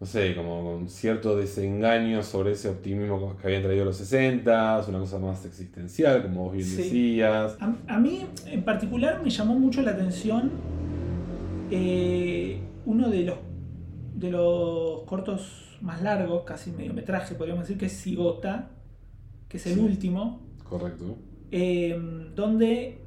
[0.00, 4.98] no sé, como con cierto desengaño sobre ese optimismo que habían traído los 60, una
[4.98, 6.76] cosa más existencial, como vos bien Sí.
[6.76, 7.56] decías.
[7.60, 10.50] A, a mí en particular me llamó mucho la atención
[11.70, 13.36] eh, uno de los,
[14.14, 18.70] de los cortos más largos, casi mediometraje, podríamos decir, que es Cigota,
[19.48, 19.80] que es el Sí.
[19.80, 21.16] último, Correcto.
[21.50, 21.98] Eh,
[22.34, 22.98] donde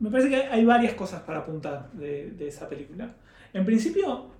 [0.00, 3.14] me parece que hay varias cosas para apuntar de, de esa película.
[3.52, 4.30] En principio,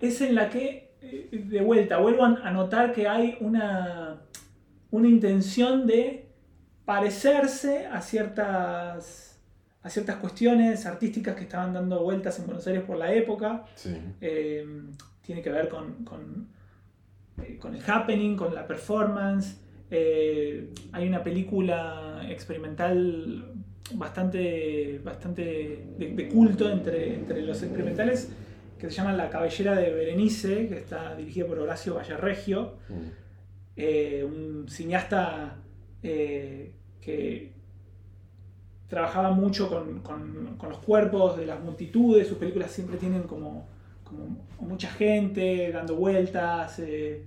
[0.00, 4.22] es en la que, eh, de vuelta, vuelvo a a notar que hay una,
[4.90, 6.26] una intención de
[6.84, 9.40] parecerse a ciertas,
[9.82, 13.64] a ciertas cuestiones artísticas que estaban dando vueltas en Buenos Aires por la época.
[13.74, 13.96] Sí.
[14.20, 14.66] Eh,
[15.22, 16.48] tiene que ver con, con,
[17.42, 19.60] eh, con el happening, con la performance.
[19.96, 23.52] Eh, hay una película experimental
[23.94, 28.28] bastante, bastante de, de culto entre, entre los experimentales
[28.76, 32.94] que se llama La cabellera de Berenice, que está dirigida por Horacio Vallarregio, Mm.
[33.76, 35.58] eh, un cineasta
[36.02, 37.52] eh, que
[38.88, 43.66] trabajaba mucho con, con- con los cuerpos de las multitudes, sus películas siempre tienen como,
[44.02, 46.78] como mucha gente dando vueltas.
[46.80, 47.22] eh,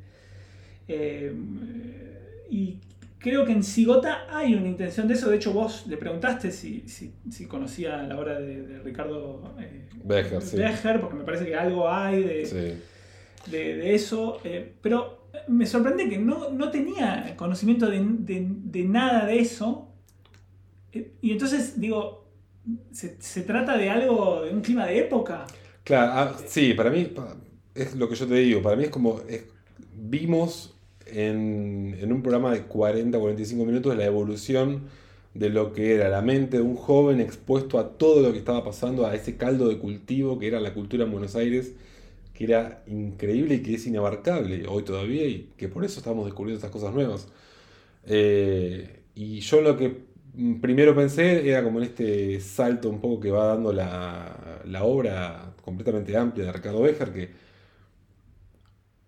[2.49, 2.79] y
[3.19, 5.29] creo que en Cigota hay una intención de eso.
[5.29, 9.89] De hecho, vos le preguntaste si, si- si conocía la obra de, de Ricardo eh,
[10.41, 10.57] sí.
[10.57, 13.51] Becher, porque me parece que algo hay de, Sí.
[13.51, 19.39] de, de eso, eh, pero me sorprende que no, no tenía conocimiento de, nada de
[19.39, 19.89] eso.
[20.93, 22.27] Eh, y entonces digo,
[22.91, 25.45] se, se trata de algo, de un clima de época.
[25.83, 27.13] Claro, ah, sí, para mí
[27.75, 29.45] es lo que yo te digo, para mí es como, es-
[29.93, 30.76] vimos
[31.11, 34.83] en, un programa de 40, 45 minutos la evolución
[35.33, 38.63] de lo que era la mente de un joven expuesto a todo lo que estaba
[38.63, 41.73] pasando, a ese caldo de cultivo que era la cultura en Buenos Aires,
[42.33, 46.57] que era increíble y que es inabarcable hoy todavía y que por eso estamos descubriendo
[46.57, 47.27] estas cosas nuevas.
[48.05, 49.97] Eh, y yo lo que
[50.35, 54.83] mm, primero pensé era como en este salto un poco que va dando la, la
[54.83, 57.46] obra completamente amplia de Ricardo Bejar, que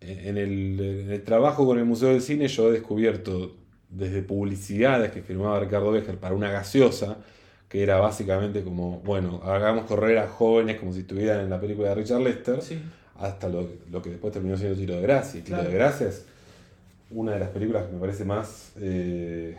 [0.01, 3.55] en el, en el trabajo con el Museo del Cine yo he descubierto
[3.89, 7.17] desde publicidades que firmaba Ricardo Bejar para una gaseosa,
[7.67, 11.89] que era básicamente como, bueno, hagamos correr a jóvenes como si estuvieran en la película
[11.89, 12.79] de Richard Lester, Sí.
[13.19, 15.39] hasta lo, lo que después terminó siendo Tiro de Gracia.
[15.39, 15.69] Y Tiro Claro.
[15.71, 16.25] de Gracia es
[17.11, 19.55] una de las películas que me parece más eh,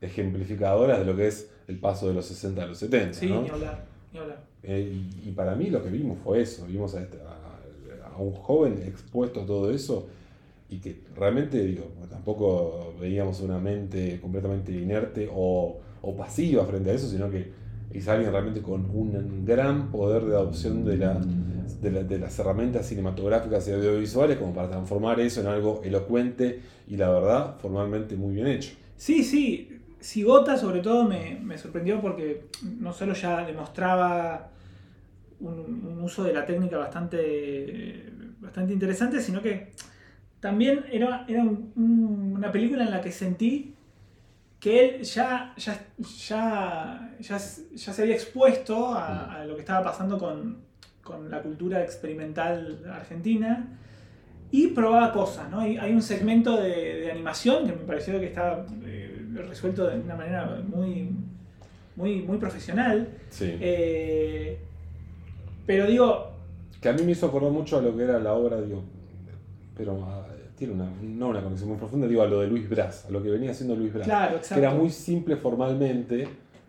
[0.00, 3.14] ejemplificadoras de lo que es el paso de los 60 a los 70.
[3.18, 3.42] Sí, ¿no?
[3.42, 4.42] ni hablar, ni hablar.
[4.64, 4.92] Eh,
[5.24, 7.31] y, y para mí lo que vimos fue eso, vimos a, este- a-
[8.14, 10.06] a un joven expuesto a todo eso
[10.70, 16.94] y que realmente, digo, tampoco veíamos una mente completamente inerte o, o pasiva frente a
[16.94, 17.50] eso, sino que
[17.92, 21.20] es alguien realmente con un gran poder de adopción de, la,
[21.82, 26.60] de, la- de las herramientas cinematográficas y audiovisuales como para transformar eso en algo elocuente
[26.88, 28.72] y la verdad formalmente muy bien hecho.
[28.96, 29.68] Sí, sí.
[30.00, 32.46] Cigota sobre todo me, me sorprendió porque
[32.80, 34.48] no solo ya demostraba
[35.42, 38.06] un, un uso de la técnica bastante,
[38.40, 39.70] bastante interesante, sino que
[40.40, 43.74] también era, era un- un- una película en la que sentí
[44.58, 45.86] que él ya, ya,
[46.28, 47.38] ya, ya,
[47.74, 50.58] ya se había expuesto a, a lo que estaba pasando con,
[51.02, 53.66] con la cultura experimental argentina
[54.52, 55.60] y probaba cosas, ¿no?
[55.60, 59.98] Hay, hay un segmento de, de animación que me pareció que estaba eh, resuelto de
[59.98, 61.10] una manera muy,
[61.96, 63.08] muy, muy profesional.
[63.30, 63.56] Sí.
[63.60, 64.58] Eh,
[65.66, 66.32] pero digo,
[66.80, 68.82] Que a mí me hizo acordar mucho a lo que era la obra, digo,
[69.76, 70.26] pero ah,
[70.56, 73.22] tiene una, no una conexión muy profunda, digo, a lo de Luis Brás, a lo
[73.22, 74.06] que venía haciendo Luis Brás.
[74.06, 74.64] claro, que exacto.
[74.64, 76.26] era muy simple formalmente,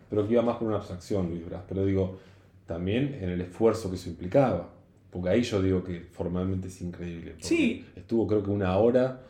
[0.08, 1.62] pero que iba más por una abstracción, Luis Brás.
[1.68, 2.18] Pero digo,
[2.66, 4.70] también en el esfuerzo que eso implicaba.
[5.10, 7.36] Porque ahí yo digo que formalmente es increíble.
[7.38, 7.86] Sí.
[7.94, 9.20] Estuvo creo que una hora,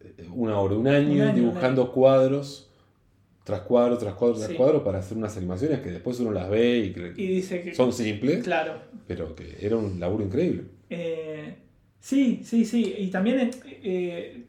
[0.00, 2.69] eh, una hora, un año, dibujando cuadros
[3.44, 6.78] tras cuadro, tras cuadro, tras cuadro para hacer unas animaciones que después uno las ve
[6.78, 8.74] y, que dice que son simples, claro.
[9.06, 10.64] pero que era un laburo increíble.
[10.90, 11.54] Eh,
[11.98, 12.94] sí, sí, sí.
[12.98, 14.44] Y también eh,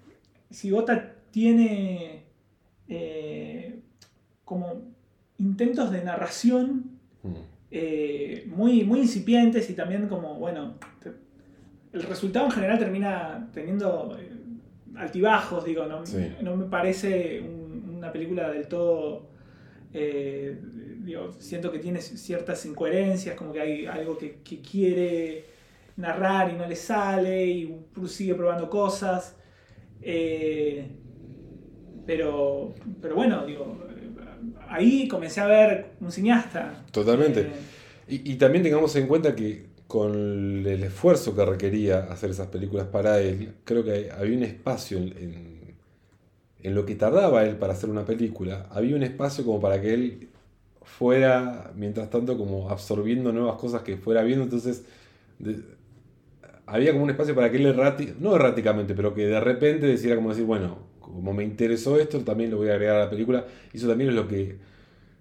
[0.49, 2.23] Sigota tiene
[2.89, 3.79] eh,
[4.43, 4.81] como
[5.37, 6.91] intentos de narración
[7.23, 7.33] mm.
[7.71, 10.75] eh, muy, muy incipientes y también como, bueno,
[11.93, 14.17] el resultado en general termina teniendo
[14.95, 16.03] altibajos, digo, no,
[16.41, 17.41] no me parece
[18.01, 19.29] una película del todo...
[19.91, 25.43] Digo, siento que tiene ciertas incoherencias, como que hay algo que, que quiere
[25.97, 27.75] narrar y no le sale y
[28.07, 29.35] sigue probando cosas.
[30.01, 30.87] Eh,
[32.05, 33.77] pero, pero bueno, digo,
[34.67, 36.85] ahí comencé a ver un cineasta.
[36.91, 37.41] Totalmente.
[37.41, 42.87] Eh, y, también tengamos en cuenta que con el esfuerzo que requería hacer esas películas
[42.87, 45.50] para él, creo que había un espacio en, en
[46.63, 50.29] lo que tardaba él para hacer una película, había un espacio como para que él
[50.83, 54.43] fuera, mientras tanto, como absorbiendo nuevas cosas que fuera viendo.
[54.43, 54.83] Entonces,
[56.65, 60.15] había como un espacio para que él erráticamente, no erráticamente, pero que de repente decidiera
[60.17, 63.45] como decir, bueno, como me interesó esto, también lo voy a agregar a la película.
[63.73, 64.57] Y eso también es lo que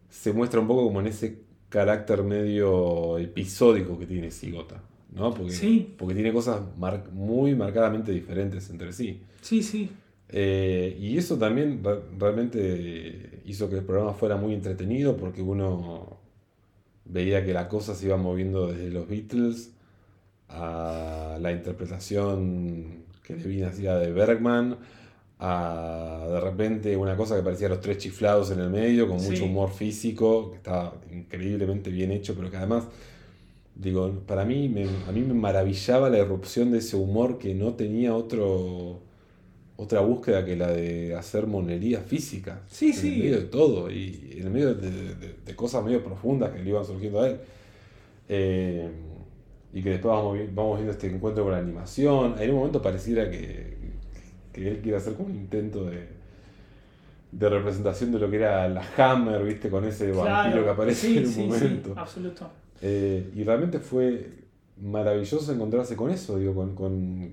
[0.09, 1.39] se muestra un poco como en ese
[1.69, 4.83] carácter medio episódico que tiene Sigota.
[5.13, 5.35] ¿no?
[5.35, 6.63] Porque, porque tiene cosas
[7.13, 9.23] muy marcadamente diferentes entre sí.
[9.41, 9.91] Sí, sí.
[10.33, 11.83] Eh, y eso también
[12.19, 16.19] realmente hizo que el programa fuera muy entretenido porque uno
[17.05, 19.73] veía que la cosa se iba moviendo desde los Beatles
[20.49, 24.79] a la interpretación que le hacía de Bergman,
[25.39, 29.45] a de repente una cosa que parecía los tres chiflados en el medio, con mucho
[29.45, 32.85] humor físico, que estaba increíblemente bien hecho, pero que además,
[33.75, 34.67] digo, para mí,
[35.09, 39.01] a mí me maravillaba la erupción de ese humor que no tenía otro
[39.81, 42.61] otra búsqueda que la de hacer monería física.
[42.69, 46.69] Sí, en el medio de todo y en medio de, cosas medio profundas que le
[46.69, 47.41] iban surgiendo a él.
[48.29, 48.89] Eh,
[49.73, 52.35] y que después vamos, vamos viendo este encuentro con la animación.
[52.39, 53.75] En un momento pareciera que,
[54.53, 56.09] que él quiere hacer como un intento de,
[57.33, 59.71] de representación de lo que era la Hammer, ¿viste?
[59.71, 61.95] Con ese vampiro que aparece en un momento.
[61.97, 62.51] absoluto.
[62.83, 64.27] Eh, y realmente fue
[64.79, 67.33] maravilloso encontrarse con eso, digo, con, con,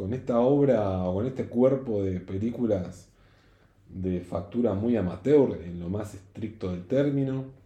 [0.00, 3.08] con esta obra o con este cuerpo de películas
[3.88, 7.60] de factura muy amateur, en lo más estricto del término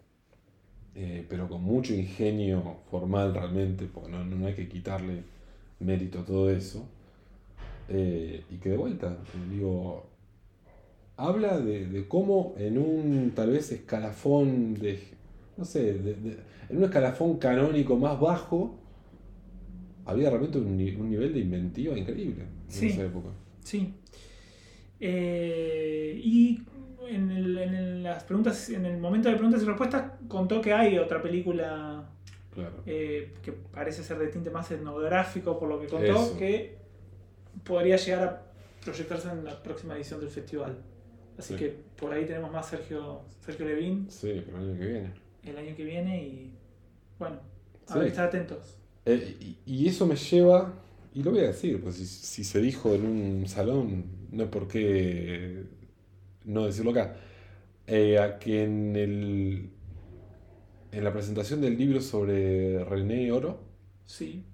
[0.97, 5.25] eh, pero con mucho ingenio formal realmente, porque no, hay que quitarle
[5.81, 6.87] mérito a todo eso.
[7.89, 10.07] Eh, y que de vuelta, eh, digo,
[11.17, 15.01] habla de, cómo en un tal vez escalafón de,
[15.57, 15.91] no sé,
[16.69, 18.77] en un escalafón canónico más bajo,
[20.05, 22.45] había realmente un, nivel de inventiva increíble
[22.77, 23.29] en esa época.
[23.63, 23.95] Sí.
[25.01, 26.61] y
[27.09, 30.99] en, el, en, las preguntas, en el momento de preguntas y respuestas contó que hay
[30.99, 32.09] otra película
[32.87, 36.77] eh, que parece ser de tinte más etnográfico, por lo que contó, que
[37.65, 38.43] podría llegar a
[38.85, 40.77] proyectarse en la próxima edición del festival.
[41.37, 44.07] Así que por ahí tenemos más Sergio, Sergio Levín.
[44.09, 45.13] Sí, el año que viene.
[45.43, 46.53] El año que viene y
[47.19, 47.41] bueno,
[47.89, 48.79] a ver, estar atentos.
[49.07, 50.75] Eh, y, eso me lleva,
[51.15, 54.49] y lo voy a decir, pues si, si se dijo en un salón, no es
[54.49, 55.65] por qué
[56.45, 57.17] no decirlo acá,
[57.87, 59.71] eh, a que en, el,
[60.93, 63.61] en la presentación del libro sobre René Oro,
[64.07, 64.45] sí.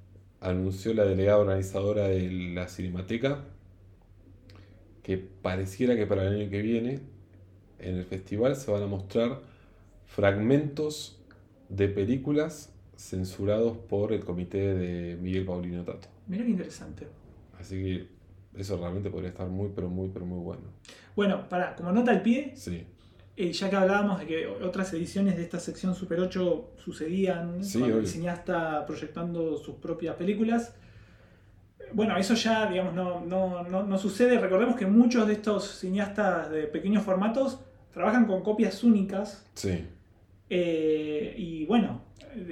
[0.41, 3.45] anunció la delegada organizadora de la Cinemateca
[5.03, 7.01] que pareciera que para el año que viene
[7.79, 9.41] en el festival se van a mostrar
[10.07, 11.19] fragmentos
[11.69, 16.09] de películas censurados por el comité de Miguel Paulino Tato.
[16.27, 17.09] Mira qué interesante.
[17.59, 18.09] Así que
[18.61, 20.63] eso realmente podría estar muy, pero muy, pero muy bueno.
[21.17, 22.87] Bueno, para, como nota al pie, sí.
[23.37, 27.85] Eh, ya que hablábamos de que otras ediciones de esta sección Super 8 sucedían con
[27.85, 30.75] el cineasta proyectando sus propias películas,
[31.93, 34.39] bueno, eso ya, digamos, no, no, no, sucede.
[34.39, 37.59] Recordemos que muchos de estos cineastas de pequeños formatos
[37.93, 39.45] trabajan con copias únicas.
[39.55, 39.87] Sí.
[40.51, 42.03] Eh, y bueno,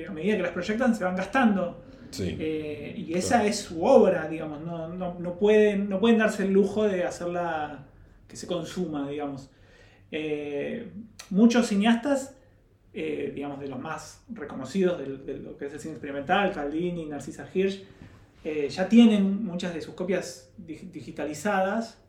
[0.08, 1.82] a medida que las proyectan se van gastando.
[2.10, 2.36] Sí.
[2.38, 4.60] Eh, y esa es su obra, digamos.
[4.62, 7.86] No, no, pueden, no pueden darse el lujo de hacerla
[8.26, 9.50] que se consuma, digamos.
[10.10, 10.90] Eh,
[11.30, 12.36] muchos cineastas,
[12.94, 17.46] eh, digamos, de los más reconocidos de, lo que es el cine experimental, Caldini, Narcisa
[17.52, 17.84] Hirsch,
[18.70, 22.00] ya tienen muchas de sus copias digitalizadas,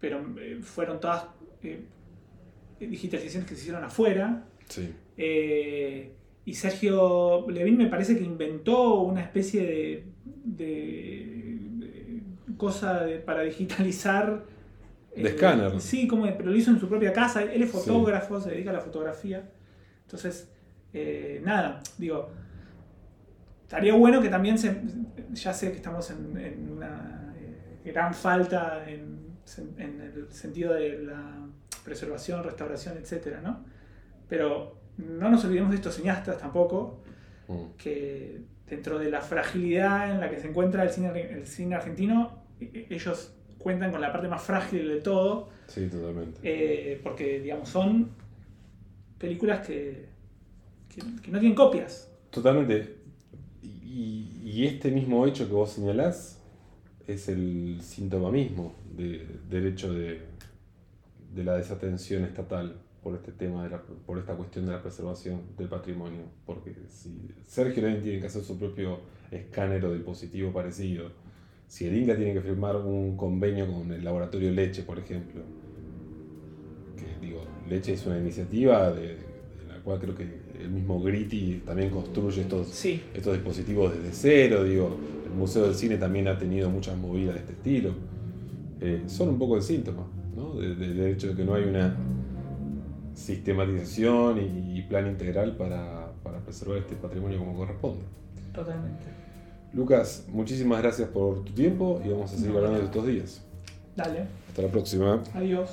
[0.00, 0.26] pero
[0.62, 1.26] fueron todas
[2.88, 4.44] digitalizaciones que se hicieron afuera.
[4.68, 4.92] Sí.
[5.16, 6.12] Eh,
[6.44, 10.04] y Sergio Levin me parece que inventó una especie de,
[10.44, 12.22] de- de
[12.56, 14.44] cosa de- para digitalizar.
[15.14, 15.80] De escáner.
[15.80, 17.42] Sí, como, pero lo hizo en su propia casa.
[17.42, 17.76] Él es Sí.
[17.78, 19.50] fotógrafo, se dedica a la fotografía.
[20.02, 20.50] Entonces,
[20.94, 22.30] eh, nada, digo,
[23.62, 24.80] estaría bueno que también se.
[25.32, 29.18] Ya sé que estamos en, en una eh, gran falta en,
[29.78, 31.46] en el sentido de la
[31.84, 33.64] preservación, restauración, etcétera, ¿no?
[34.28, 37.00] Pero no nos olvidemos de estos cineastas tampoco,
[37.48, 37.76] Mm.
[37.76, 42.38] que dentro de la fragilidad en la que se encuentra el cine, el cine argentino,
[42.60, 46.38] e- e- ellos cuentan con la parte más frágil de todo, Sí, totalmente.
[46.42, 48.10] eh, porque digamos son
[49.18, 50.06] películas que,
[50.88, 52.10] que, que no tienen copias.
[52.30, 52.96] Totalmente.
[53.62, 56.40] Y, y este mismo hecho que vos señalás
[57.06, 60.20] es el síntoma mismo de- del hecho de,
[61.34, 65.40] de la desatención estatal por este tema, de la- por esta cuestión de la preservación
[65.58, 66.22] del patrimonio.
[66.46, 69.00] Porque si Sergio Lenin tiene que hacer su propio
[69.30, 71.10] escáner o dispositivo parecido,
[71.66, 75.40] si el Inca tiene que firmar un convenio con el laboratorio Leche, por ejemplo,
[76.96, 79.16] que digo, Leche es una iniciativa de, de
[79.68, 84.64] la cual creo que el mismo Gritti también construye estos, Sí, estos dispositivos desde cero,
[84.64, 87.94] digo, el Museo del Cine también ha tenido muchas movidas de este estilo.
[88.80, 90.06] Eh, son un poco el síntoma,
[90.60, 91.96] del hecho de que no hay una
[93.14, 98.02] sistematización y, y plan integral para, para preservar este patrimonio como corresponde.
[98.54, 99.04] totalmente.
[99.74, 103.42] Lucas, muchísimas gracias por tu tiempo y vamos a seguir No, hablando de estos días.
[103.96, 105.22] Dale, Hasta la próxima.
[105.34, 105.70] adiós.